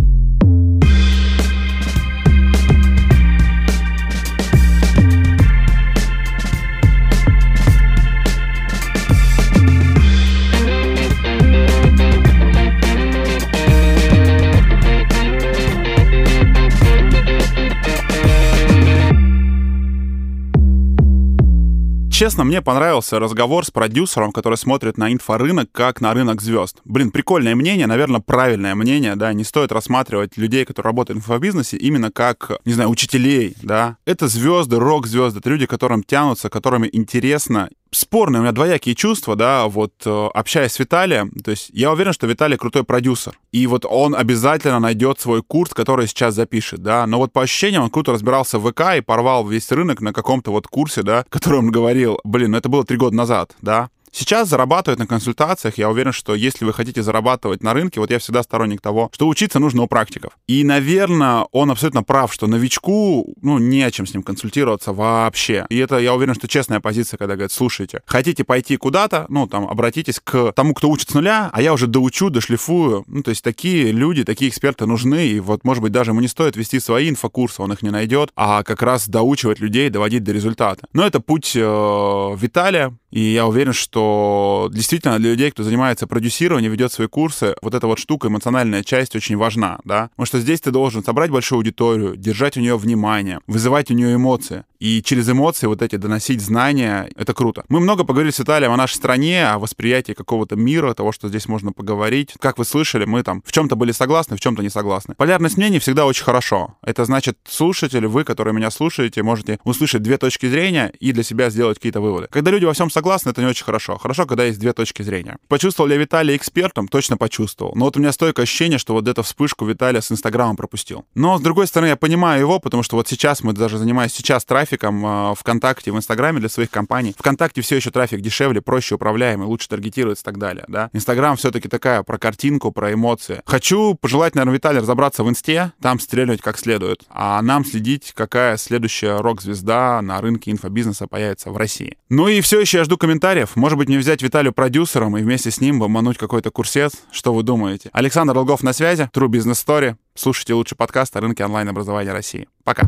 [22.24, 26.78] Честно, мне понравился разговор с продюсером, который смотрит на инфорынок как на рынок звезд.
[26.86, 31.76] Блин, прикольное мнение, наверное, правильное мнение, да, не стоит рассматривать людей, которые работают в инфобизнесе,
[31.76, 33.98] именно как, не знаю, учителей, да.
[34.06, 39.66] Это звезды, рок-звезды, это люди, которым тянутся, которыми интересно спорные, у меня двоякие чувства, да,
[39.66, 43.84] вот э, общаясь с Виталием, то есть я уверен, что Виталий крутой продюсер, и вот
[43.88, 48.12] он обязательно найдет свой курс, который сейчас запишет, да, но вот по ощущениям он круто
[48.12, 52.18] разбирался в ВК и порвал весь рынок на каком-то вот курсе, да, который он говорил,
[52.24, 55.76] блин, ну это было три года назад, да, Сейчас зарабатывают на консультациях.
[55.76, 59.26] Я уверен, что если вы хотите зарабатывать на рынке, вот я всегда сторонник того, что
[59.26, 60.38] учиться нужно у практиков.
[60.46, 65.66] И, наверное, он абсолютно прав, что новичку, ну, не о чем с ним консультироваться вообще.
[65.68, 69.66] И это, я уверен, что честная позиция, когда говорят, слушайте, хотите пойти куда-то, ну, там,
[69.66, 73.02] обратитесь к тому, кто учит с нуля, а я уже доучу, дошлифую.
[73.08, 76.28] Ну, то есть такие люди, такие эксперты нужны, и вот, может быть, даже ему не
[76.28, 80.30] стоит вести свои инфокурсы, он их не найдет, а как раз доучивать людей, доводить до
[80.30, 80.86] результата.
[80.92, 86.72] Но это путь э, Виталия, и я уверен, что действительно для людей, кто занимается продюсированием,
[86.72, 90.08] ведет свои курсы, вот эта вот штука, эмоциональная часть очень важна, да.
[90.16, 94.16] Потому что здесь ты должен собрать большую аудиторию, держать у нее внимание, вызывать у нее
[94.16, 94.64] эмоции.
[94.84, 97.64] И через эмоции вот эти доносить знания, это круто.
[97.70, 101.48] Мы много поговорили с Виталием о нашей стране, о восприятии какого-то мира, того, что здесь
[101.48, 102.34] можно поговорить.
[102.38, 105.14] Как вы слышали, мы там в чем-то были согласны, в чем-то не согласны.
[105.14, 106.76] Полярность мнений всегда очень хорошо.
[106.82, 111.48] Это значит, слушатели, вы, которые меня слушаете, можете услышать две точки зрения и для себя
[111.48, 112.28] сделать какие-то выводы.
[112.30, 113.96] Когда люди во всем согласны, это не очень хорошо.
[113.96, 115.38] Хорошо, когда есть две точки зрения.
[115.48, 116.88] Почувствовал ли Виталий экспертом?
[116.88, 117.72] Точно почувствовал.
[117.74, 121.06] Но вот у меня стойкое ощущение, что вот эту вспышку Виталия с Инстаграмом пропустил.
[121.14, 124.44] Но, с другой стороны, я понимаю его, потому что вот сейчас мы даже занимаясь сейчас
[124.44, 127.14] трафиком, трафиком э, ВКонтакте, в Инстаграме для своих компаний.
[127.16, 130.90] ВКонтакте все еще трафик дешевле, проще управляемый, лучше таргетируется и так далее, да.
[130.92, 133.42] Инстаграм все-таки такая про картинку, про эмоции.
[133.46, 138.56] Хочу пожелать, наверное, Виталий разобраться в Инсте, там стрелять как следует, а нам следить, какая
[138.56, 141.96] следующая рок-звезда на рынке инфобизнеса появится в России.
[142.08, 143.56] Ну и все еще я жду комментариев.
[143.56, 146.92] Может быть, мне взять Виталию продюсером и вместе с ним бомбануть какой-то курсец?
[147.10, 147.90] Что вы думаете?
[147.92, 149.96] Александр Долгов на связи, True Business Story.
[150.14, 152.48] Слушайте лучший подкаст о рынке онлайн-образования России.
[152.64, 152.86] Пока.